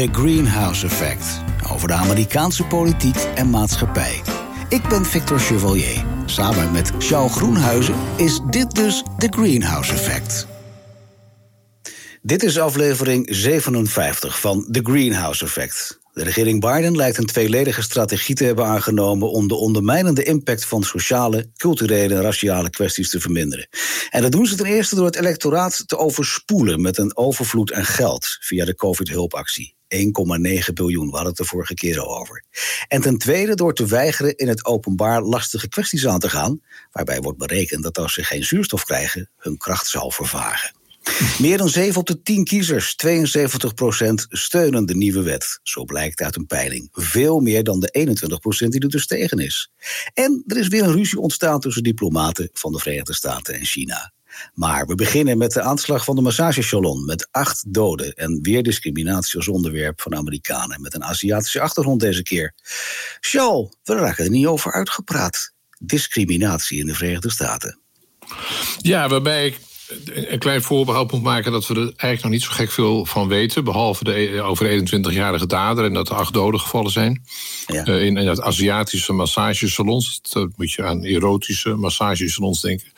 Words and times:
The 0.00 0.08
Greenhouse 0.12 0.86
Effect. 0.86 1.42
Over 1.72 1.88
de 1.88 1.94
Amerikaanse 1.94 2.64
politiek 2.64 3.16
en 3.34 3.50
maatschappij. 3.50 4.20
Ik 4.68 4.88
ben 4.88 5.04
Victor 5.04 5.38
Chevalier. 5.38 6.04
Samen 6.26 6.72
met 6.72 6.92
Charles 6.98 7.32
Groenhuizen 7.32 7.94
is 8.16 8.40
dit 8.50 8.74
dus 8.74 9.02
The 9.18 9.26
Greenhouse 9.30 9.92
Effect. 9.92 10.46
Dit 12.22 12.42
is 12.42 12.58
aflevering 12.58 13.26
57 13.30 14.40
van 14.40 14.68
The 14.70 14.80
Greenhouse 14.82 15.44
Effect. 15.44 15.99
De 16.20 16.26
regering 16.26 16.60
Biden 16.60 16.96
lijkt 16.96 17.18
een 17.18 17.26
tweeledige 17.26 17.82
strategie 17.82 18.34
te 18.34 18.44
hebben 18.44 18.64
aangenomen 18.64 19.30
om 19.30 19.48
de 19.48 19.54
ondermijnende 19.54 20.22
impact 20.22 20.64
van 20.64 20.82
sociale, 20.82 21.50
culturele 21.56 22.14
en 22.14 22.22
raciale 22.22 22.70
kwesties 22.70 23.10
te 23.10 23.20
verminderen. 23.20 23.68
En 24.10 24.22
dat 24.22 24.32
doen 24.32 24.46
ze 24.46 24.56
ten 24.56 24.66
eerste 24.66 24.94
door 24.94 25.04
het 25.04 25.16
electoraat 25.16 25.88
te 25.88 25.96
overspoelen 25.96 26.80
met 26.80 26.98
een 26.98 27.16
overvloed 27.16 27.72
aan 27.72 27.84
geld 27.84 28.36
via 28.40 28.64
de 28.64 28.74
COVID-hulpactie. 28.74 29.74
1,9 29.88 30.72
biljoen, 30.74 31.06
we 31.06 31.12
hadden 31.12 31.28
het 31.28 31.36
de 31.36 31.44
vorige 31.44 31.74
keer 31.74 32.00
al 32.00 32.18
over. 32.18 32.44
En 32.88 33.00
ten 33.00 33.18
tweede 33.18 33.54
door 33.54 33.74
te 33.74 33.86
weigeren 33.86 34.36
in 34.36 34.48
het 34.48 34.64
openbaar 34.64 35.22
lastige 35.22 35.68
kwesties 35.68 36.06
aan 36.06 36.20
te 36.20 36.28
gaan, 36.28 36.60
waarbij 36.90 37.20
wordt 37.20 37.38
berekend 37.38 37.82
dat 37.82 37.98
als 37.98 38.14
ze 38.14 38.24
geen 38.24 38.44
zuurstof 38.44 38.84
krijgen, 38.84 39.30
hun 39.36 39.56
kracht 39.56 39.86
zal 39.86 40.10
vervagen. 40.10 40.79
Meer 41.38 41.58
dan 41.58 41.68
7 41.68 42.00
op 42.00 42.06
de 42.06 42.22
10 42.22 42.44
kiezers, 42.44 42.94
72 42.94 43.74
procent, 43.74 44.26
steunen 44.28 44.86
de 44.86 44.96
nieuwe 44.96 45.22
wet. 45.22 45.60
Zo 45.62 45.84
blijkt 45.84 46.20
uit 46.20 46.36
een 46.36 46.46
peiling. 46.46 46.88
Veel 46.92 47.40
meer 47.40 47.64
dan 47.64 47.80
de 47.80 47.88
21 47.88 48.40
procent 48.40 48.72
die 48.72 48.80
er 48.80 48.88
dus 48.88 49.06
tegen 49.06 49.38
is. 49.38 49.70
En 50.14 50.44
er 50.46 50.56
is 50.56 50.68
weer 50.68 50.82
een 50.82 50.92
ruzie 50.92 51.18
ontstaan 51.18 51.60
tussen 51.60 51.82
diplomaten 51.82 52.48
van 52.52 52.72
de 52.72 52.78
Verenigde 52.78 53.14
Staten 53.14 53.54
en 53.54 53.64
China. 53.64 54.12
Maar 54.54 54.86
we 54.86 54.94
beginnen 54.94 55.38
met 55.38 55.52
de 55.52 55.62
aanslag 55.62 56.04
van 56.04 56.16
de 56.16 56.22
massagesalon 56.22 57.04
met 57.04 57.28
acht 57.30 57.64
doden 57.74 58.14
en 58.14 58.38
weer 58.42 58.62
discriminatie 58.62 59.36
als 59.36 59.48
onderwerp 59.48 60.00
van 60.00 60.14
Amerikanen 60.14 60.80
met 60.80 60.94
een 60.94 61.04
Aziatische 61.04 61.60
achtergrond 61.60 62.00
deze 62.00 62.22
keer. 62.22 62.54
Charles, 63.20 63.68
we 63.82 63.94
raken 63.94 64.24
er 64.24 64.30
niet 64.30 64.46
over 64.46 64.72
uitgepraat. 64.72 65.52
Discriminatie 65.78 66.78
in 66.78 66.86
de 66.86 66.94
Verenigde 66.94 67.30
Staten. 67.30 67.78
Ja, 68.78 69.08
waarbij 69.08 69.46
ik 69.46 69.58
een 70.04 70.38
klein 70.38 70.62
voorbehoud 70.62 71.12
moet 71.12 71.22
maken 71.22 71.52
dat 71.52 71.66
we 71.66 71.74
er 71.74 71.80
eigenlijk 71.80 72.22
nog 72.22 72.32
niet 72.32 72.42
zo 72.42 72.50
gek 72.50 72.70
veel 72.70 73.06
van 73.06 73.28
weten. 73.28 73.64
Behalve 73.64 74.04
de 74.04 74.18
e- 74.18 74.40
over 74.40 74.88
21-jarige 74.88 75.46
dader 75.46 75.84
en 75.84 75.92
dat 75.92 76.08
er 76.08 76.14
acht 76.14 76.32
doden 76.32 76.60
gevallen 76.60 76.90
zijn. 76.90 77.22
Ja. 77.66 77.86
Uh, 77.86 78.04
in, 78.04 78.16
in 78.16 78.26
het 78.26 78.40
Aziatische 78.40 79.12
massagesalons. 79.12 80.20
Dat 80.30 80.48
moet 80.56 80.72
je 80.72 80.84
aan 80.84 81.04
erotische 81.04 81.74
massagesalons 81.74 82.60
denken. 82.60 82.92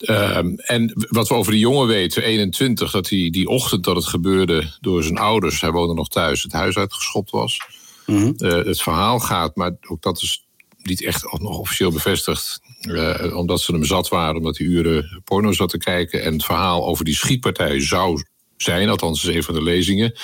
Uh, 0.00 0.36
en 0.56 1.06
wat 1.08 1.28
we 1.28 1.34
over 1.34 1.52
die 1.52 1.60
jongen 1.60 1.86
weten, 1.86 2.22
21, 2.22 2.90
dat 2.90 3.08
hij 3.08 3.30
die 3.30 3.48
ochtend 3.48 3.84
dat 3.84 3.96
het 3.96 4.06
gebeurde 4.06 4.76
door 4.80 5.02
zijn 5.02 5.18
ouders, 5.18 5.60
hij 5.60 5.70
woonde 5.70 5.94
nog 5.94 6.08
thuis, 6.08 6.42
het 6.42 6.52
huis 6.52 6.76
uitgeschopt 6.76 7.30
was. 7.30 7.60
Mm 8.06 8.16
-hmm. 8.16 8.34
uh, 8.38 8.52
het 8.52 8.82
verhaal 8.82 9.18
gaat, 9.18 9.56
maar 9.56 9.72
ook 9.88 10.02
dat 10.02 10.22
is 10.22 10.46
niet 10.82 11.04
echt 11.04 11.22
nog 11.38 11.58
officieel 11.58 11.90
bevestigd. 11.90 12.60
Uh, 12.80 13.36
omdat 13.36 13.60
ze 13.60 13.72
hem 13.72 13.84
zat 13.84 14.08
waren, 14.08 14.36
omdat 14.36 14.58
hij 14.58 14.66
uren 14.66 15.20
porno 15.24 15.52
zat 15.52 15.68
te 15.68 15.78
kijken. 15.78 16.22
En 16.22 16.32
het 16.32 16.44
verhaal 16.44 16.86
over 16.86 17.04
die 17.04 17.14
schietpartij 17.14 17.80
zou 17.80 18.22
zijn, 18.56 18.88
althans 18.88 19.24
is 19.24 19.34
een 19.34 19.42
van 19.42 19.54
de 19.54 19.62
lezingen, 19.62 20.14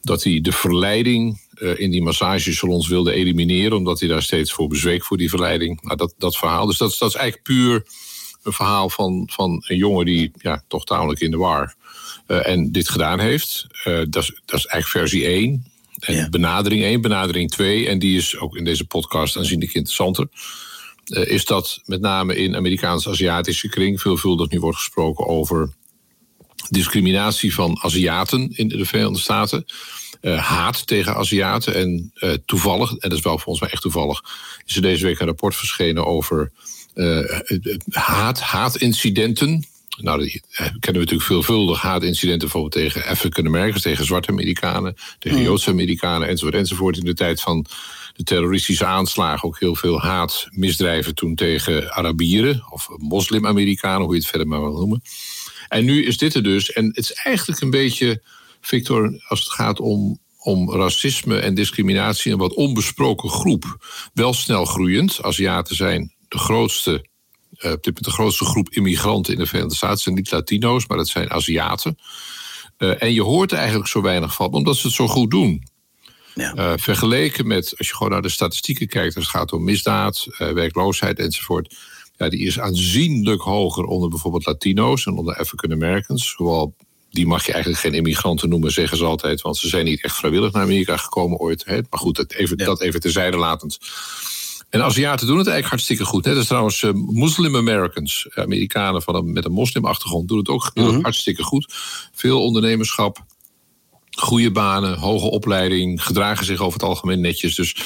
dat 0.00 0.22
hij 0.22 0.40
de 0.40 0.52
verleiding 0.52 1.40
uh, 1.54 1.78
in 1.78 1.90
die 1.90 2.02
massagesalons 2.02 2.88
wilde 2.88 3.12
elimineren, 3.12 3.76
omdat 3.76 4.00
hij 4.00 4.08
daar 4.08 4.22
steeds 4.22 4.52
voor 4.52 4.68
bezweek 4.68 5.04
voor 5.04 5.16
die 5.16 5.28
verleiding. 5.28 5.82
Nou, 5.82 5.96
dat, 5.96 6.14
dat 6.18 6.36
verhaal. 6.36 6.66
Dus 6.66 6.78
dat, 6.78 6.96
dat 6.98 7.08
is 7.08 7.14
eigenlijk 7.14 7.44
puur 7.44 7.86
een 8.42 8.52
verhaal 8.52 8.90
van, 8.90 9.28
van 9.32 9.64
een 9.66 9.76
jongen 9.76 10.04
die 10.04 10.30
ja, 10.34 10.64
toch 10.68 10.84
tamelijk 10.84 11.20
in 11.20 11.30
de 11.30 11.36
war 11.36 11.74
uh, 12.28 12.48
en 12.48 12.72
dit 12.72 12.88
gedaan 12.88 13.20
heeft. 13.20 13.66
dat, 13.84 14.22
is, 14.22 14.40
dat 14.44 14.58
is 14.58 14.66
eigenlijk 14.66 14.86
versie 14.86 15.24
1. 15.24 15.66
En 16.00 16.14
ja. 16.14 16.28
benadering 16.28 16.82
1, 16.82 17.00
benadering 17.00 17.50
2, 17.50 17.88
en 17.88 17.98
die 17.98 18.16
is 18.16 18.38
ook 18.38 18.56
in 18.56 18.64
deze 18.64 18.84
podcast 18.84 19.36
aanzienlijk 19.36 19.74
interessanter. 19.74 20.28
Uh, 21.12 21.26
is 21.26 21.44
dat 21.44 21.80
met 21.84 22.00
name 22.00 22.36
in 22.36 22.56
Amerikaans-Aziatische 22.56 23.68
kring 23.68 24.00
veelvuldig 24.00 24.50
nu 24.50 24.60
wordt 24.60 24.76
gesproken 24.76 25.26
over 25.26 25.72
discriminatie 26.70 27.54
van 27.54 27.78
Aziaten 27.82 28.50
in 28.52 28.68
de 28.68 28.84
Verenigde 28.84 29.18
Staten. 29.18 29.64
Uh, 30.22 30.38
haat 30.38 30.86
tegen 30.86 31.14
Aziaten. 31.14 31.74
En 31.74 32.12
uh, 32.14 32.32
toevallig, 32.44 32.90
en 32.90 33.08
dat 33.08 33.18
is 33.18 33.24
wel 33.24 33.38
volgens 33.38 33.60
mij 33.60 33.70
echt 33.70 33.82
toevallig, 33.82 34.22
is 34.64 34.76
er 34.76 34.82
deze 34.82 35.04
week 35.06 35.20
een 35.20 35.26
rapport 35.26 35.56
verschenen 35.56 36.06
over 36.06 36.52
haat, 37.90 38.40
haatincidenten 38.40 39.66
nou, 40.00 40.22
die 40.22 40.42
kennen 40.56 40.78
we 40.80 40.92
natuurlijk 40.92 41.22
veelvuldig 41.22 41.80
haatincidenten 41.80 42.48
bijvoorbeeld 42.48 42.72
tegen 42.72 43.10
African 43.10 43.46
Americans, 43.46 43.82
tegen 43.82 44.04
zwarte 44.04 44.30
Amerikanen, 44.30 44.94
tegen 45.18 45.38
mm. 45.38 45.44
Joodse 45.44 45.70
Amerikanen 45.70 46.28
enzovoort 46.28 46.54
enzovoort. 46.54 46.96
In 46.96 47.04
de 47.04 47.14
tijd 47.14 47.40
van 47.40 47.66
de 48.12 48.22
terroristische 48.22 48.84
aanslagen 48.84 49.48
ook 49.48 49.60
heel 49.60 49.74
veel 49.74 50.00
haatmisdrijven 50.00 51.14
toen 51.14 51.34
tegen 51.34 51.92
Arabieren 51.92 52.64
of 52.70 52.88
moslim-Amerikanen, 52.96 54.02
hoe 54.02 54.14
je 54.14 54.20
het 54.20 54.28
verder 54.28 54.48
maar 54.48 54.60
wil 54.60 54.72
noemen. 54.72 55.02
En 55.68 55.84
nu 55.84 56.04
is 56.04 56.18
dit 56.18 56.34
er 56.34 56.42
dus. 56.42 56.72
En 56.72 56.86
het 56.86 56.98
is 56.98 57.12
eigenlijk 57.12 57.60
een 57.60 57.70
beetje, 57.70 58.22
Victor, 58.60 59.22
als 59.28 59.40
het 59.40 59.52
gaat 59.52 59.80
om, 59.80 60.18
om 60.38 60.72
racisme 60.72 61.38
en 61.38 61.54
discriminatie, 61.54 62.32
een 62.32 62.38
wat 62.38 62.54
onbesproken 62.54 63.30
groep. 63.30 63.86
Wel 64.14 64.32
snel 64.32 64.64
groeiend. 64.64 65.22
Aziaten 65.22 65.76
zijn 65.76 66.14
de 66.28 66.38
grootste 66.38 67.10
uh, 67.64 67.70
op 67.70 67.82
dit 67.82 67.86
moment 67.86 68.04
de 68.04 68.10
grootste 68.10 68.44
groep 68.44 68.68
immigranten 68.70 69.32
in 69.32 69.38
de 69.38 69.46
Verenigde 69.46 69.76
Staten. 69.76 69.98
zijn 69.98 70.14
niet 70.14 70.30
Latino's, 70.30 70.86
maar 70.86 70.96
dat 70.96 71.08
zijn 71.08 71.30
Aziaten. 71.30 71.98
Uh, 72.78 73.02
en 73.02 73.12
je 73.12 73.22
hoort 73.22 73.52
er 73.52 73.58
eigenlijk 73.58 73.88
zo 73.88 74.02
weinig 74.02 74.34
van, 74.34 74.52
omdat 74.52 74.76
ze 74.76 74.86
het 74.86 74.96
zo 74.96 75.08
goed 75.08 75.30
doen. 75.30 75.66
Ja. 76.34 76.56
Uh, 76.56 76.72
vergeleken 76.76 77.46
met, 77.46 77.74
als 77.78 77.88
je 77.88 77.94
gewoon 77.94 78.12
naar 78.12 78.22
de 78.22 78.28
statistieken 78.28 78.86
kijkt, 78.86 79.16
als 79.16 79.24
het 79.24 79.34
gaat 79.34 79.52
om 79.52 79.64
misdaad, 79.64 80.26
werkloosheid 80.38 81.18
enzovoort. 81.18 81.74
Ja, 82.16 82.28
die 82.28 82.46
is 82.46 82.60
aanzienlijk 82.60 83.42
hoger 83.42 83.84
onder 83.84 84.08
bijvoorbeeld 84.08 84.46
Latino's 84.46 85.06
en 85.06 85.12
onder 85.12 85.36
African 85.36 85.72
Americans. 85.72 86.34
Hoewel, 86.36 86.74
die 87.10 87.26
mag 87.26 87.46
je 87.46 87.52
eigenlijk 87.52 87.82
geen 87.82 87.94
immigranten 87.94 88.48
noemen, 88.48 88.72
zeggen 88.72 88.96
ze 88.96 89.04
altijd, 89.04 89.40
want 89.40 89.56
ze 89.56 89.68
zijn 89.68 89.84
niet 89.84 90.02
echt 90.02 90.16
vrijwillig 90.16 90.52
naar 90.52 90.62
Amerika 90.62 90.96
gekomen 90.96 91.38
ooit. 91.38 91.64
Hè? 91.64 91.80
Maar 91.90 92.00
goed, 92.00 92.16
dat 92.16 92.32
even, 92.32 92.58
ja. 92.58 92.64
dat 92.64 92.80
even 92.80 93.00
terzijde 93.00 93.36
latend. 93.36 93.78
En 94.72 94.82
Aziaten 94.82 95.26
doen 95.26 95.38
het 95.38 95.46
eigenlijk 95.46 95.74
hartstikke 95.74 96.04
goed. 96.04 96.24
Hè? 96.24 96.32
Dat 96.32 96.42
is 96.42 96.48
trouwens 96.48 96.82
uh, 96.82 96.92
Muslim 96.92 97.56
Americans, 97.56 98.26
Amerikanen 98.34 99.02
van 99.02 99.14
een, 99.14 99.32
met 99.32 99.44
een 99.44 99.52
moslimachtergrond, 99.52 100.28
doen 100.28 100.38
het 100.38 100.48
ook 100.48 100.70
mm 100.74 100.84
-hmm. 100.84 101.02
hartstikke 101.02 101.42
goed. 101.42 101.74
Veel 102.12 102.42
ondernemerschap, 102.42 103.24
goede 104.10 104.50
banen, 104.50 104.98
hoge 104.98 105.30
opleiding, 105.30 106.04
gedragen 106.04 106.46
zich 106.46 106.60
over 106.60 106.72
het 106.72 106.88
algemeen 106.88 107.20
netjes. 107.20 107.54
Dus 107.54 107.76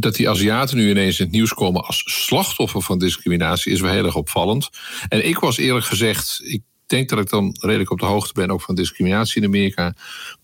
dat 0.00 0.14
die 0.14 0.28
Aziaten 0.28 0.76
nu 0.76 0.90
ineens 0.90 1.18
in 1.18 1.24
het 1.24 1.34
nieuws 1.34 1.54
komen 1.54 1.84
als 1.84 2.02
slachtoffer 2.06 2.82
van 2.82 2.98
discriminatie 2.98 3.72
is 3.72 3.80
wel 3.80 3.92
heel 3.92 4.04
erg 4.04 4.16
opvallend. 4.16 4.68
En 5.08 5.26
ik 5.26 5.38
was 5.38 5.56
eerlijk 5.56 5.86
gezegd, 5.86 6.40
ik 6.44 6.62
denk 6.86 7.08
dat 7.08 7.18
ik 7.18 7.30
dan 7.30 7.56
redelijk 7.60 7.90
op 7.90 8.00
de 8.00 8.06
hoogte 8.06 8.32
ben 8.32 8.50
ook 8.50 8.62
van 8.62 8.74
discriminatie 8.74 9.42
in 9.42 9.48
Amerika. 9.48 9.94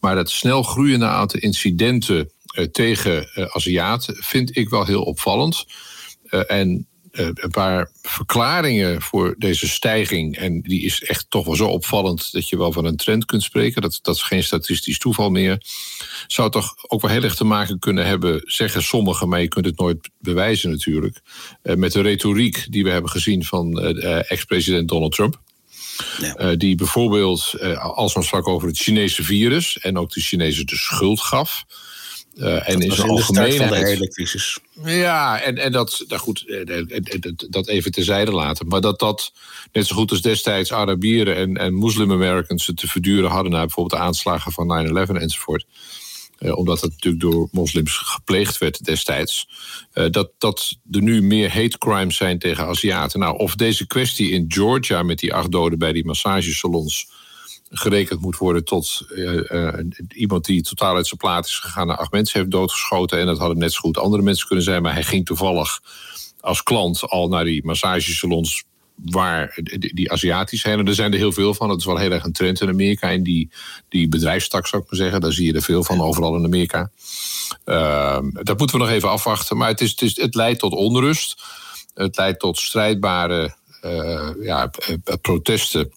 Maar 0.00 0.14
dat 0.14 0.30
snel 0.30 0.62
groeiende 0.62 1.06
aantal 1.06 1.40
incidenten 1.40 2.30
tegen 2.72 3.28
uh, 3.34 3.44
Aziaten 3.44 4.16
vind 4.20 4.56
ik 4.56 4.68
wel 4.68 4.84
heel 4.84 5.02
opvallend. 5.02 5.64
Uh, 6.30 6.50
en 6.50 6.86
een 7.12 7.50
paar 7.50 7.90
verklaringen 8.02 9.02
voor 9.02 9.34
deze 9.38 9.68
stijging. 9.68 10.36
En 10.36 10.60
die 10.60 10.82
is 10.82 11.02
echt 11.02 11.26
toch 11.28 11.44
wel 11.44 11.56
zo 11.56 11.66
opvallend 11.66 12.32
dat 12.32 12.48
je 12.48 12.56
wel 12.56 12.72
van 12.72 12.84
een 12.84 12.96
trend 12.96 13.24
kunt 13.24 13.42
spreken. 13.42 13.82
Dat, 13.82 13.98
dat 14.02 14.14
is 14.14 14.22
geen 14.22 14.44
statistisch 14.44 14.98
toeval 14.98 15.30
meer. 15.30 15.62
Zou 16.26 16.50
toch 16.50 16.74
ook 16.88 17.00
wel 17.00 17.10
heel 17.10 17.22
erg 17.22 17.34
te 17.34 17.44
maken 17.44 17.78
kunnen 17.78 18.06
hebben, 18.06 18.42
zeggen 18.44 18.82
sommigen, 18.82 19.28
maar 19.28 19.40
je 19.40 19.48
kunt 19.48 19.64
het 19.64 19.78
nooit 19.78 20.10
bewijzen 20.18 20.70
natuurlijk. 20.70 21.20
met 21.62 21.92
de 21.92 22.00
retoriek 22.00 22.66
die 22.70 22.84
we 22.84 22.90
hebben 22.90 23.10
gezien 23.10 23.44
van 23.44 23.80
ex-president 23.80 24.88
Donald 24.88 25.12
Trump. 25.12 25.40
Ja. 26.18 26.40
Uh, 26.40 26.56
die 26.56 26.74
bijvoorbeeld 26.74 27.52
uh, 27.54 27.84
alsmaar 27.84 28.24
sprak 28.24 28.48
over 28.48 28.68
het 28.68 28.78
Chinese 28.78 29.22
virus 29.22 29.78
en 29.78 29.98
ook 29.98 30.12
de 30.12 30.20
Chinezen 30.20 30.66
de 30.66 30.76
schuld 30.76 31.20
gaf. 31.20 31.64
Uh, 32.36 32.68
en 32.68 32.80
in 32.80 32.92
zijn 32.92 33.08
algemeenheid. 33.08 33.56
van 33.56 33.68
de 33.68 33.86
hele 33.86 34.08
crisis. 34.08 34.58
Ja, 34.84 35.40
en, 35.40 35.58
en 35.58 35.72
dat, 35.72 36.04
nou 36.08 36.20
goed, 36.20 36.44
dat 37.48 37.68
even 37.68 37.92
terzijde 37.92 38.32
laten. 38.32 38.66
Maar 38.66 38.80
dat 38.80 38.98
dat 38.98 39.32
net 39.72 39.86
zo 39.86 39.94
goed 39.94 40.10
als 40.10 40.22
destijds 40.22 40.72
Arabieren 40.72 41.36
en, 41.36 41.56
en 41.56 41.78
Muslim-Americans 41.78 42.66
het 42.66 42.76
te 42.76 42.88
verduren 42.88 43.30
hadden... 43.30 43.52
naar 43.52 43.66
bijvoorbeeld 43.66 44.00
de 44.00 44.06
aanslagen 44.06 44.52
van 44.52 44.88
9-11 45.08 45.10
enzovoort. 45.12 45.66
Uh, 46.38 46.56
omdat 46.56 46.80
het 46.80 46.90
natuurlijk 46.90 47.22
door 47.22 47.48
moslims 47.52 47.96
gepleegd 47.96 48.58
werd 48.58 48.84
destijds. 48.84 49.48
Uh, 49.94 50.10
dat, 50.10 50.30
dat 50.38 50.76
er 50.90 51.02
nu 51.02 51.22
meer 51.22 51.52
hate 51.52 51.78
crimes 51.78 52.16
zijn 52.16 52.38
tegen 52.38 52.66
Aziaten. 52.66 53.20
Nou, 53.20 53.38
of 53.38 53.54
deze 53.54 53.86
kwestie 53.86 54.30
in 54.30 54.44
Georgia 54.48 55.02
met 55.02 55.18
die 55.18 55.34
acht 55.34 55.50
doden 55.52 55.78
bij 55.78 55.92
die 55.92 56.04
massagesalons 56.04 57.10
gerekend 57.74 58.20
moet 58.20 58.36
worden 58.36 58.64
tot 58.64 59.06
uh, 59.10 59.50
uh, 59.50 59.74
iemand 60.08 60.44
die 60.44 60.62
totaal 60.62 60.96
uit 60.96 61.06
zijn 61.06 61.20
plaat 61.20 61.46
is 61.46 61.58
gegaan 61.58 61.90
en 61.90 61.98
acht 61.98 62.12
mensen 62.12 62.38
heeft 62.38 62.50
doodgeschoten. 62.50 63.18
En 63.18 63.26
dat 63.26 63.38
hadden 63.38 63.58
net 63.58 63.72
zo 63.72 63.80
goed 63.80 63.98
andere 63.98 64.22
mensen 64.22 64.46
kunnen 64.46 64.64
zijn, 64.64 64.82
maar 64.82 64.92
hij 64.92 65.02
ging 65.02 65.26
toevallig 65.26 65.80
als 66.40 66.62
klant 66.62 67.02
al 67.08 67.28
naar 67.28 67.44
die 67.44 67.64
massagesalons 67.64 68.64
waar 69.04 69.58
die, 69.62 69.94
die 69.94 70.12
Aziatisch 70.12 70.60
zijn. 70.60 70.78
En 70.78 70.86
er 70.86 70.94
zijn 70.94 71.12
er 71.12 71.18
heel 71.18 71.32
veel 71.32 71.54
van. 71.54 71.68
Dat 71.68 71.78
is 71.78 71.84
wel 71.84 71.96
heel 71.96 72.10
erg 72.10 72.24
een 72.24 72.32
trend 72.32 72.60
in 72.60 72.68
Amerika. 72.68 73.10
En 73.10 73.22
die, 73.22 73.50
die 73.88 74.08
bedrijfstak, 74.08 74.66
zou 74.66 74.82
ik 74.82 74.90
maar 74.90 74.98
zeggen, 74.98 75.20
daar 75.20 75.32
zie 75.32 75.46
je 75.46 75.52
er 75.52 75.62
veel 75.62 75.84
van 75.84 76.00
overal 76.00 76.36
in 76.36 76.44
Amerika. 76.44 76.90
Ehm, 77.64 78.30
dat 78.32 78.58
moeten 78.58 78.78
we 78.78 78.84
nog 78.84 78.92
even 78.92 79.10
afwachten. 79.10 79.56
Maar 79.56 79.68
het, 79.68 79.80
is, 79.80 79.90
het, 79.90 80.02
is, 80.02 80.16
het 80.16 80.34
leidt 80.34 80.58
tot 80.58 80.72
onrust. 80.72 81.42
Het 81.94 82.16
leidt 82.16 82.40
tot 82.40 82.58
strijdbare 82.58 83.54
uh, 83.84 84.30
ja, 84.40 84.70
protesten. 85.20 85.92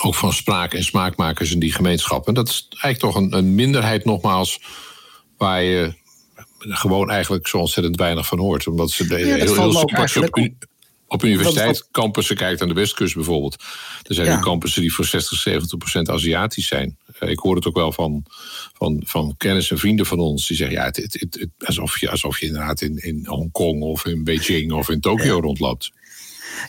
Ook 0.00 0.14
van 0.14 0.32
spraak- 0.32 0.74
en 0.74 0.84
smaakmakers 0.84 1.52
in 1.52 1.58
die 1.58 1.72
gemeenschap. 1.72 2.28
En 2.28 2.34
dat 2.34 2.48
is 2.48 2.66
eigenlijk 2.70 2.98
toch 2.98 3.22
een, 3.22 3.36
een 3.36 3.54
minderheid, 3.54 4.04
nogmaals, 4.04 4.60
waar 5.36 5.62
je 5.62 5.94
gewoon 6.58 7.10
eigenlijk 7.10 7.46
zo 7.46 7.58
ontzettend 7.58 7.96
weinig 7.96 8.26
van 8.26 8.38
hoort. 8.38 8.66
Omdat 8.66 8.90
ze 8.90 9.06
de, 9.06 9.18
ja, 9.18 9.34
heel, 9.34 9.54
heel, 9.54 9.80
op, 9.80 9.90
op 11.12 11.24
universiteitscampussen 11.24 12.36
kijkt 12.36 12.62
aan 12.62 12.68
de 12.68 12.74
Westkust 12.74 13.14
bijvoorbeeld. 13.14 13.62
Er 14.02 14.14
zijn 14.14 14.26
ja. 14.26 14.40
campussen 14.40 14.80
die 14.80 14.94
voor 14.94 15.04
60, 15.04 15.38
70 15.38 15.78
procent 15.78 16.10
Aziatisch 16.10 16.66
zijn. 16.66 16.98
Eh, 17.18 17.28
ik 17.28 17.38
hoor 17.38 17.54
het 17.54 17.66
ook 17.66 17.76
wel 17.76 17.92
van, 17.92 18.24
van, 18.72 19.02
van 19.04 19.34
kennis 19.36 19.70
en 19.70 19.78
vrienden 19.78 20.06
van 20.06 20.18
ons. 20.18 20.46
Die 20.46 20.56
zeggen 20.56 20.76
ja, 20.76 20.84
het, 20.84 20.96
het, 20.96 21.16
het, 21.20 21.48
alsof, 21.58 22.00
je, 22.00 22.10
alsof 22.10 22.40
je 22.40 22.46
inderdaad 22.46 22.80
in, 22.80 22.96
in 22.96 23.26
Hongkong 23.26 23.82
of 23.82 24.06
in 24.06 24.24
Beijing 24.24 24.72
of 24.72 24.88
in 24.90 25.00
Tokio 25.00 25.40
rondloopt. 25.40 25.92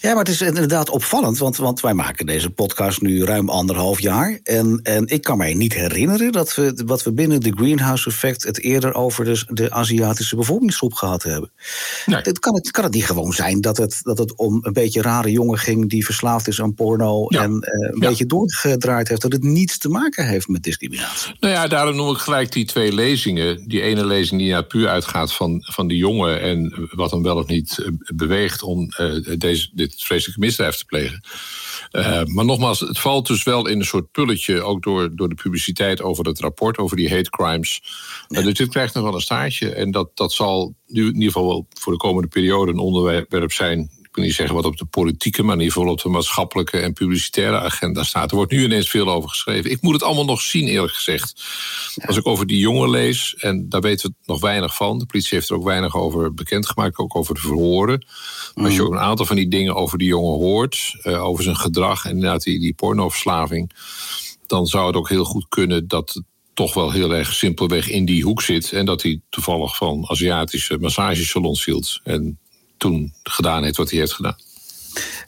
Ja, 0.02 0.10
maar 0.10 0.24
het 0.24 0.34
is 0.34 0.42
inderdaad 0.42 0.90
opvallend, 0.90 1.38
want, 1.38 1.58
want 1.58 1.82
wij 1.82 1.94
maken 1.94 2.26
deze 2.26 2.50
podcast 2.50 3.02
nu 3.02 3.24
ruim 3.24 3.50
anderhalf 3.50 4.00
jaar. 4.00 4.40
En, 4.44 4.80
en 4.84 5.08
ik 5.08 5.22
kan 5.22 5.38
mij 5.38 5.54
niet 5.54 5.74
herinneren 5.74 6.32
dat 6.32 6.56
we 6.56 6.82
wat 6.86 7.04
we 7.04 7.14
binnen 7.14 7.42
de 7.42 7.52
Greenhouse 7.56 8.10
Effect 8.10 8.44
het 8.44 8.60
eerder 8.60 8.94
over 8.94 9.26
de, 9.26 9.46
de 9.48 9.72
Aziatische 9.72 10.36
bevolkingsgroep 10.36 10.94
gehad 10.94 11.24
hebben. 11.24 11.52
Nee. 12.06 12.22
Het, 12.22 12.40
kan, 12.40 12.56
het, 12.56 12.72
kan 12.72 12.84
het 12.84 12.94
niet 12.94 13.06
gewoon 13.06 13.34
zijn 13.34 13.62
dat 13.62 13.78
het, 13.78 14.00
dat 14.02 14.18
het 14.18 14.36
om 14.36 14.60
een 14.62 14.74
beetje 14.74 15.02
rare 15.02 15.32
jongen 15.32 15.58
ging 15.58 15.90
die 15.90 16.06
verslaafd 16.06 16.48
is 16.48 16.62
aan 16.62 16.74
porno 16.74 17.28
en 17.28 17.52
uh, 17.52 17.90
een 17.92 18.00
beetje 18.00 18.26
doorgedraaid 18.26 19.08
heeft, 19.08 19.22
dat 19.22 19.32
het 19.32 19.44
niets 19.44 19.78
te 19.78 19.90
maken 19.90 20.28
heeft 20.28 20.48
met 20.48 20.64
discriminatie? 20.64 21.36
Nou 21.40 21.54
ja, 21.54 21.68
daarom 21.68 21.96
noem 21.96 22.10
ik 22.10 22.18
gelijk 22.18 22.52
die 22.52 22.66
twee 22.66 22.94
lezingen. 22.94 23.68
Die 23.68 23.82
ene 23.82 24.06
lezing 24.06 24.40
die 24.40 24.50
ja, 24.50 24.62
puur 24.62 24.88
uitgaat 24.88 25.34
van, 25.34 25.64
van 25.66 25.88
die 25.88 25.98
jongen 25.98 26.42
en 26.42 26.90
wat 26.92 27.12
hem 27.12 27.24
wel 27.24 27.38
of 27.38 27.48
niet 27.48 27.80
eh, 27.80 27.88
beweegt 28.16 28.64
om 28.64 28.92
uh, 29.00 29.38
deze 29.38 29.70
dit 29.74 30.04
vreselijke 30.04 30.40
misdrijf 30.40 30.76
te 30.76 30.86
plegen. 30.86 31.24
Uh, 31.92 32.24
maar 32.24 32.46
nogmaals, 32.46 32.80
het 32.80 33.00
valt 33.00 33.28
dus 33.28 33.44
wel 33.44 33.68
in 33.68 33.80
een 33.80 33.86
soort 33.86 34.12
pulletje, 34.12 34.62
ook 34.62 34.84
door, 34.84 35.16
door 35.16 35.30
de 35.30 35.36
publiciteit 35.36 36.02
over 36.02 36.26
het 36.26 36.40
rapport 36.40 36.78
over 36.78 36.98
die 36.98 37.10
hate 37.10 37.30
crimes. 37.30 37.82
Ja. 38.28 38.40
Uh, 38.40 38.46
dus 38.46 38.54
dit 38.54 38.70
krijgt 38.70 38.94
nog 38.94 39.04
wel 39.04 39.14
een 39.14 39.22
staartje. 39.22 39.74
En 39.74 39.92
dat, 39.92 40.10
dat 40.14 40.34
zal 40.34 40.76
nu 40.88 41.02
in 41.02 41.14
ieder 41.14 41.32
geval 41.32 41.48
wel 41.48 41.68
voor 41.80 41.92
de 41.92 42.00
komende 42.00 42.28
periode 42.28 42.72
een 42.72 42.78
onderwerp 42.78 43.52
zijn 43.52 44.03
wil 44.16 44.24
niet 44.24 44.34
zeggen 44.34 44.56
wat 44.56 44.66
op 44.66 44.78
de 44.78 44.86
politieke, 44.86 45.42
ieder 45.42 45.62
geval 45.62 45.88
op 45.88 46.02
de 46.02 46.10
maatschappelijke 46.10 46.80
en 46.80 46.94
publicitaire 46.94 47.60
agenda 47.60 48.04
staat. 48.04 48.30
Er 48.30 48.36
wordt 48.36 48.52
nu 48.52 48.64
ineens 48.64 48.90
veel 48.90 49.10
over 49.10 49.30
geschreven. 49.30 49.72
Ik 49.72 49.82
moet 49.82 49.94
het 49.94 50.04
allemaal 50.04 50.26
nog 50.26 50.42
zien, 50.42 50.68
eerlijk 50.68 50.94
gezegd. 50.94 51.44
Als 52.06 52.18
ik 52.18 52.28
over 52.28 52.48
die 52.48 52.58
jongen 52.58 52.90
lees, 52.90 53.36
en 53.36 53.70
daar 53.70 53.82
weten 53.82 54.10
we 54.10 54.16
nog 54.26 54.40
weinig 54.40 54.76
van. 54.76 55.00
De 55.00 55.06
politie 55.06 55.38
heeft 55.38 55.50
er 55.50 55.56
ook 55.56 55.64
weinig 55.64 55.96
over 55.96 56.34
bekendgemaakt, 56.34 56.98
ook 56.98 57.16
over 57.16 57.34
de 57.34 57.42
verhoren. 57.42 58.06
Maar 58.54 58.66
als 58.66 58.74
je 58.74 58.80
mm. 58.80 58.86
ook 58.86 58.94
een 58.94 59.00
aantal 59.00 59.26
van 59.26 59.36
die 59.36 59.48
dingen 59.48 59.76
over 59.76 59.98
die 59.98 60.08
jongen 60.08 60.40
hoort, 60.40 60.96
uh, 61.04 61.24
over 61.24 61.44
zijn 61.44 61.56
gedrag 61.56 62.06
en 62.06 62.12
inderdaad 62.12 62.44
die, 62.44 62.60
die 62.60 62.74
pornoverslaving, 62.74 63.72
dan 64.48 64.68
zou 64.68 64.88
het 64.88 64.96
ook 64.96 65.10
heel 65.10 65.26
goed 65.26 65.46
kunnen 65.50 65.88
dat 65.88 66.14
het 66.14 66.24
toch 66.54 66.74
wel 66.74 66.92
heel 66.92 67.14
erg 67.14 67.34
simpelweg 67.34 67.90
in 67.90 68.06
die 68.06 68.24
hoek 68.24 68.42
zit. 68.42 68.72
En 68.72 68.86
dat 68.86 69.02
hij 69.02 69.22
toevallig 69.30 69.76
van 69.76 70.06
Aziatische 70.10 70.78
massagesalons 70.78 71.66
hield. 71.66 72.00
En 72.04 72.40
toen 72.84 73.14
gedaan 73.24 73.64
heeft 73.64 73.78
wat 73.78 73.90
hij 73.90 74.00
heeft 74.00 74.14
gedaan. 74.14 74.36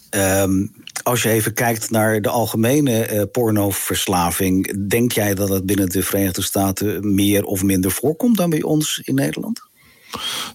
Um, 0.09 0.71
als 1.03 1.23
je 1.23 1.29
even 1.29 1.53
kijkt 1.53 1.89
naar 1.89 2.21
de 2.21 2.29
algemene 2.29 3.13
uh, 3.13 3.21
pornoverslaving, 3.31 4.87
denk 4.89 5.11
jij 5.11 5.35
dat 5.35 5.49
het 5.49 5.65
binnen 5.65 5.89
de 5.89 6.03
Verenigde 6.03 6.41
Staten 6.41 7.15
meer 7.15 7.43
of 7.43 7.63
minder 7.63 7.91
voorkomt 7.91 8.37
dan 8.37 8.49
bij 8.49 8.61
ons 8.61 9.01
in 9.03 9.15
Nederland? 9.15 9.61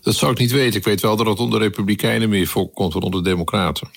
Dat 0.02 0.14
zou 0.14 0.32
ik 0.32 0.38
niet 0.38 0.50
weten. 0.50 0.78
Ik 0.78 0.84
weet 0.84 1.00
wel 1.00 1.16
dat 1.16 1.26
het 1.26 1.38
onder 1.38 1.60
Republikeinen 1.60 2.28
meer 2.28 2.46
voorkomt 2.46 2.92
dan 2.92 3.02
onder 3.02 3.24
Democraten. 3.24 3.88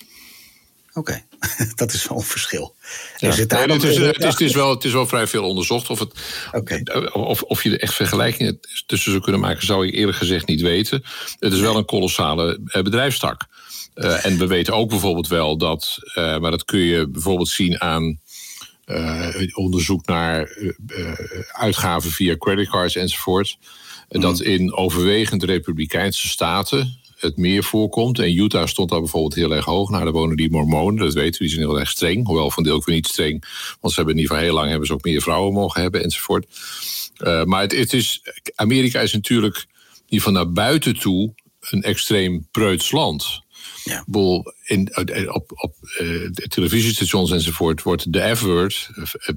Oké, 0.94 1.10
okay. 1.10 1.24
dat 1.74 1.92
is 1.92 2.08
wel 2.08 2.18
een 2.18 2.24
verschil. 2.24 2.74
Ja. 3.16 3.28
Is 3.28 3.38
het, 3.38 3.50
nee, 3.50 3.60
het, 3.60 3.82
is, 3.82 3.96
het, 3.96 4.18
is, 4.18 4.24
het, 4.24 4.40
is, 4.40 4.54
wel, 4.54 4.70
het 4.70 4.84
is 4.84 4.92
wel 4.92 5.06
vrij 5.06 5.26
veel 5.26 5.44
onderzocht. 5.44 5.90
Of, 5.90 5.98
het, 5.98 6.12
okay. 6.52 6.82
of, 7.12 7.42
of 7.42 7.62
je 7.62 7.70
er 7.70 7.80
echt 7.80 7.94
vergelijkingen 7.94 8.60
tussen 8.86 9.10
zou 9.10 9.22
kunnen 9.22 9.40
maken, 9.40 9.66
zou 9.66 9.86
ik 9.86 9.94
eerlijk 9.94 10.18
gezegd 10.18 10.46
niet 10.46 10.60
weten. 10.60 11.04
Het 11.38 11.52
is 11.52 11.60
wel 11.60 11.76
een 11.76 11.84
kolossale 11.84 12.60
eh, 12.64 12.82
bedrijfstak. 12.82 13.46
Uh, 13.94 14.26
en 14.26 14.38
we 14.38 14.46
weten 14.46 14.74
ook 14.74 14.88
bijvoorbeeld 14.88 15.28
wel 15.28 15.56
dat, 15.56 15.98
uh, 16.18 16.38
maar 16.38 16.50
dat 16.50 16.64
kun 16.64 16.78
je 16.78 17.08
bijvoorbeeld 17.08 17.48
zien 17.48 17.80
aan 17.80 18.20
uh, 18.86 19.28
onderzoek 19.54 20.06
naar 20.06 20.56
uitgaven 21.52 22.10
via 22.10 22.36
creditcards 22.36 22.96
enzovoort. 22.96 23.56
Mm. 24.08 24.20
Dat 24.20 24.40
in 24.40 24.74
overwegend 24.74 25.42
republikeinse 25.42 26.28
staten 26.28 26.98
het 27.16 27.36
meer 27.36 27.64
voorkomt. 27.64 28.18
En 28.18 28.36
Utah 28.36 28.66
stond 28.66 28.90
daar 28.90 29.00
bijvoorbeeld 29.00 29.34
heel 29.34 29.54
erg 29.54 29.64
hoog. 29.64 29.90
Nou, 29.90 30.04
daar 30.04 30.12
wonen 30.12 30.36
die 30.36 30.50
mormonen, 30.50 31.04
dat 31.04 31.14
weten 31.14 31.32
we, 31.32 31.38
die 31.38 31.54
zijn 31.54 31.68
heel 31.68 31.78
erg 31.78 31.90
streng. 31.90 32.26
Hoewel 32.26 32.50
van 32.50 32.62
deel 32.62 32.74
ook 32.74 32.84
weer 32.84 32.94
niet 32.94 33.06
streng. 33.06 33.44
Want 33.80 33.94
ze 33.94 34.00
hebben 34.00 34.14
in 34.14 34.20
ieder 34.20 34.36
geval 34.36 34.50
heel 34.50 34.54
lang 34.54 34.68
hebben 34.68 34.86
ze 34.86 34.92
ook 34.92 35.04
meer 35.04 35.22
vrouwen 35.22 35.52
mogen 35.52 35.82
hebben 35.82 36.02
enzovoort. 36.02 36.46
Uh, 37.18 37.44
maar 37.44 37.60
het, 37.60 37.72
het, 37.72 37.92
is, 37.92 38.22
Amerika 38.54 39.00
is 39.00 39.12
natuurlijk 39.12 39.66
die 40.06 40.22
van 40.22 40.32
naar 40.32 40.52
buiten 40.52 40.98
toe 40.98 41.34
een 41.60 41.82
extreem 41.82 42.48
preuts 42.50 42.90
land. 42.90 43.42
Ja. 43.84 44.04
In, 44.64 44.88
eh, 44.88 45.34
op, 45.34 45.50
op 45.54 45.74
uh, 46.00 46.30
televisiestations 46.30 47.30
enzovoort 47.30 47.82
wordt 47.82 48.12
de 48.12 48.36
F-word 48.36 48.90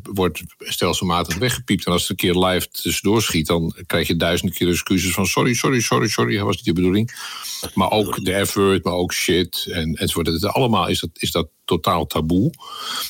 wordt 0.03 0.43
stelselmatig 0.59 1.37
weggepiept. 1.37 1.85
En 1.85 1.91
als 1.91 2.01
het 2.01 2.09
een 2.09 2.15
keer 2.15 2.45
live 2.45 2.69
tussendoor 2.69 3.21
schiet, 3.21 3.47
dan 3.47 3.75
krijg 3.85 4.07
je 4.07 4.15
duizend 4.15 4.53
keer 4.53 4.69
excuses 4.69 5.13
van 5.13 5.25
sorry, 5.25 5.53
sorry, 5.53 5.81
sorry, 5.81 6.07
sorry, 6.07 6.35
dat 6.35 6.45
was 6.45 6.55
niet 6.55 6.65
de 6.65 6.73
bedoeling. 6.73 7.11
Maar 7.73 7.91
ook 7.91 8.23
de 8.23 8.45
F-word, 8.45 8.83
maar 8.83 8.93
ook 8.93 9.13
shit 9.13 9.67
en, 9.71 9.95
enzovoort. 9.95 10.27
Het 10.27 10.45
allemaal 10.45 10.87
is 10.87 10.99
dat, 10.99 11.09
is 11.13 11.31
dat 11.31 11.47
totaal 11.65 12.05
taboe. 12.05 12.53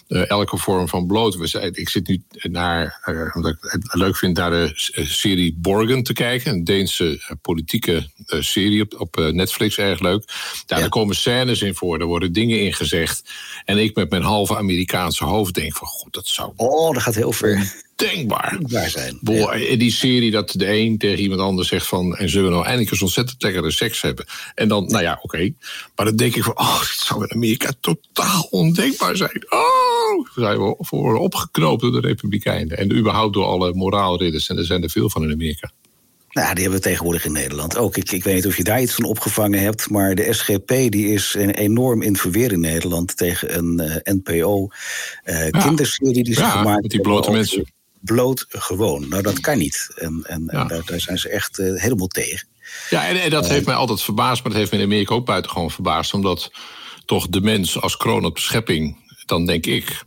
Uh, 0.08 0.30
elke 0.30 0.58
vorm 0.58 0.88
van 0.88 1.08
bloot. 1.08 1.54
Ik 1.72 1.90
zit 1.90 2.08
nu 2.08 2.24
naar, 2.30 3.02
uh, 3.06 3.36
omdat 3.36 3.52
ik 3.52 3.58
het 3.62 3.94
leuk 3.94 4.18
vind, 4.18 4.38
naar 4.38 4.52
de 4.52 4.72
serie 5.06 5.56
Borgen 5.58 6.04
te 6.04 6.14
kijken. 6.14 6.54
Een 6.54 6.64
Deense 6.64 7.38
politieke 7.42 8.10
serie 8.26 8.82
op, 8.82 9.00
op 9.00 9.16
Netflix, 9.32 9.78
erg 9.78 10.00
leuk. 10.00 10.24
Daar 10.66 10.80
ja. 10.80 10.88
komen 10.88 11.16
scènes 11.16 11.62
in 11.62 11.76
voor, 11.76 11.98
er 12.08 12.14
worden 12.14 12.34
dingen 12.34 12.62
in 12.62 12.74
gezegd. 12.74 13.24
En 13.66 13.78
ik 13.78 13.96
met 13.96 14.10
mijn 14.10 14.24
halve 14.24 14.58
Amerikaanse 14.58 15.24
hoofd 15.24 15.54
denk 15.54 15.76
van, 15.76 15.88
goed, 15.88 16.14
dat 16.14 16.28
zou... 16.28 16.52
Oh, 16.56 16.94
dat 16.94 17.02
gaat 17.02 17.16
heel 17.16 17.32
ver 17.32 17.86
denkbaar. 17.96 18.60
zijn. 18.88 19.20
Boah, 19.22 19.60
In 19.60 19.80
die 19.80 19.92
serie 19.92 20.32
dat 20.32 20.52
de 20.52 20.72
een 20.72 20.98
tegen 20.98 21.20
iemand 21.20 21.42
anders 21.42 21.68
zegt 21.68 21.88
van... 21.88 22.16
en 22.16 22.30
zullen 22.30 22.46
we 22.46 22.52
nou 22.52 22.64
eindelijk 22.64 22.92
eens 22.92 23.02
ontzettend 23.02 23.44
lekkere 23.44 23.72
seks 23.72 24.02
hebben? 24.02 24.26
En 24.56 24.68
dan, 24.68 24.86
nou 24.86 25.04
ja, 25.04 25.14
oké. 25.14 25.24
Okay. 25.24 25.54
Maar 25.96 26.06
dan 26.06 26.16
denk 26.16 26.36
ik 26.36 26.44
van, 26.44 26.58
oh, 26.58 26.80
dit 26.80 27.00
zou 27.00 27.24
in 27.24 27.32
Amerika 27.32 27.72
totaal 27.82 28.48
ondenkbaar 28.50 29.16
zijn. 29.16 29.46
Oh, 29.50 30.28
zijn 30.36 30.60
we 30.60 30.76
voor 30.80 31.16
opgeknoopt 31.16 31.82
door 31.82 31.92
de 31.92 32.08
Republikeinen. 32.08 32.78
En 32.78 32.98
überhaupt 32.98 33.34
door 33.34 33.46
alle 33.46 33.74
moraalridders. 33.74 34.50
En 34.50 34.58
er 34.58 34.66
zijn 34.66 34.84
er 34.84 34.90
veel 34.90 35.10
van 35.10 35.24
in 35.24 35.32
Amerika. 35.32 35.72
Nou, 36.38 36.54
die 36.54 36.64
hebben 36.64 36.82
we 36.82 36.88
tegenwoordig 36.88 37.26
in 37.26 37.32
Nederland 37.32 37.78
ook. 37.78 37.98
Ik, 37.98 38.12
ik 38.12 38.24
weet 38.24 38.36
niet 38.36 38.48
of 38.48 38.58
je 38.58 38.64
daar 38.64 38.82
iets 38.82 38.94
van 38.94 39.04
opgevangen 39.04 39.60
hebt, 39.60 39.90
maar 39.90 40.16
de 40.16 40.34
SGP 40.34 40.68
die 40.68 41.14
is 41.14 41.36
enorm 41.36 42.02
in 42.02 42.18
verweer 42.18 42.52
in 42.52 42.60
Nederland 42.60 43.18
tegen 43.18 43.58
een 43.58 43.82
uh, 43.82 43.96
eh, 43.96 44.02
NPO-kinderserie 44.04 46.18
uh, 46.18 46.24
die 46.24 46.34
ze 46.34 46.40
ja, 46.40 46.50
gemaakt 46.50 46.82
met 46.82 46.92
die 46.92 47.02
blote 47.02 47.32
mensen. 47.32 47.72
Bloot 48.00 48.46
gewoon. 48.50 49.10
Nou, 49.10 49.22
dat 49.22 49.40
kan 49.40 49.58
niet. 49.58 49.90
En, 49.96 50.24
en, 50.24 50.50
ja. 50.52 50.70
en 50.70 50.84
daar, 50.86 51.00
zijn 51.00 51.18
ze 51.18 51.30
echt 51.30 51.60
uh, 51.60 51.82
helemaal 51.82 52.08
tegen. 52.08 52.48
Ja, 52.90 53.08
en, 53.08 53.22
en 53.22 53.30
dat 53.30 53.48
heeft 53.48 53.66
mij 53.66 53.76
altijd 53.76 54.02
verbaasd, 54.02 54.44
maar 54.44 54.52
dat 54.52 54.62
heeft 54.62 54.72
me 54.72 54.78
in 54.78 54.84
Amerika 54.84 55.16
ook 55.16 55.26
buitengewoon 55.26 55.72
verbaasd, 55.72 56.14
omdat 56.14 56.52
toch 57.06 57.28
de 57.28 57.42
mens 57.42 57.82
als 57.82 57.98
kroon 57.98 58.26
op 58.26 58.38
schepping, 58.38 58.98
dan 59.26 59.46
denk 59.46 59.66
ik, 59.66 60.04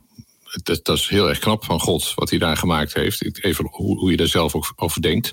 dat, 0.63 0.85
dat, 0.85 0.97
is 0.97 1.07
heel 1.07 1.29
erg 1.29 1.39
knap 1.39 1.65
van 1.65 1.79
God 1.79 2.13
wat 2.15 2.29
hij 2.29 2.39
daar 2.39 2.57
gemaakt 2.57 2.93
heeft. 2.93 3.43
Even 3.43 3.67
hoe, 3.71 3.97
hoe 3.97 4.11
je 4.11 4.17
daar 4.17 4.27
zelf 4.27 4.55
ook 4.55 4.73
over 4.75 5.01
denkt. 5.01 5.31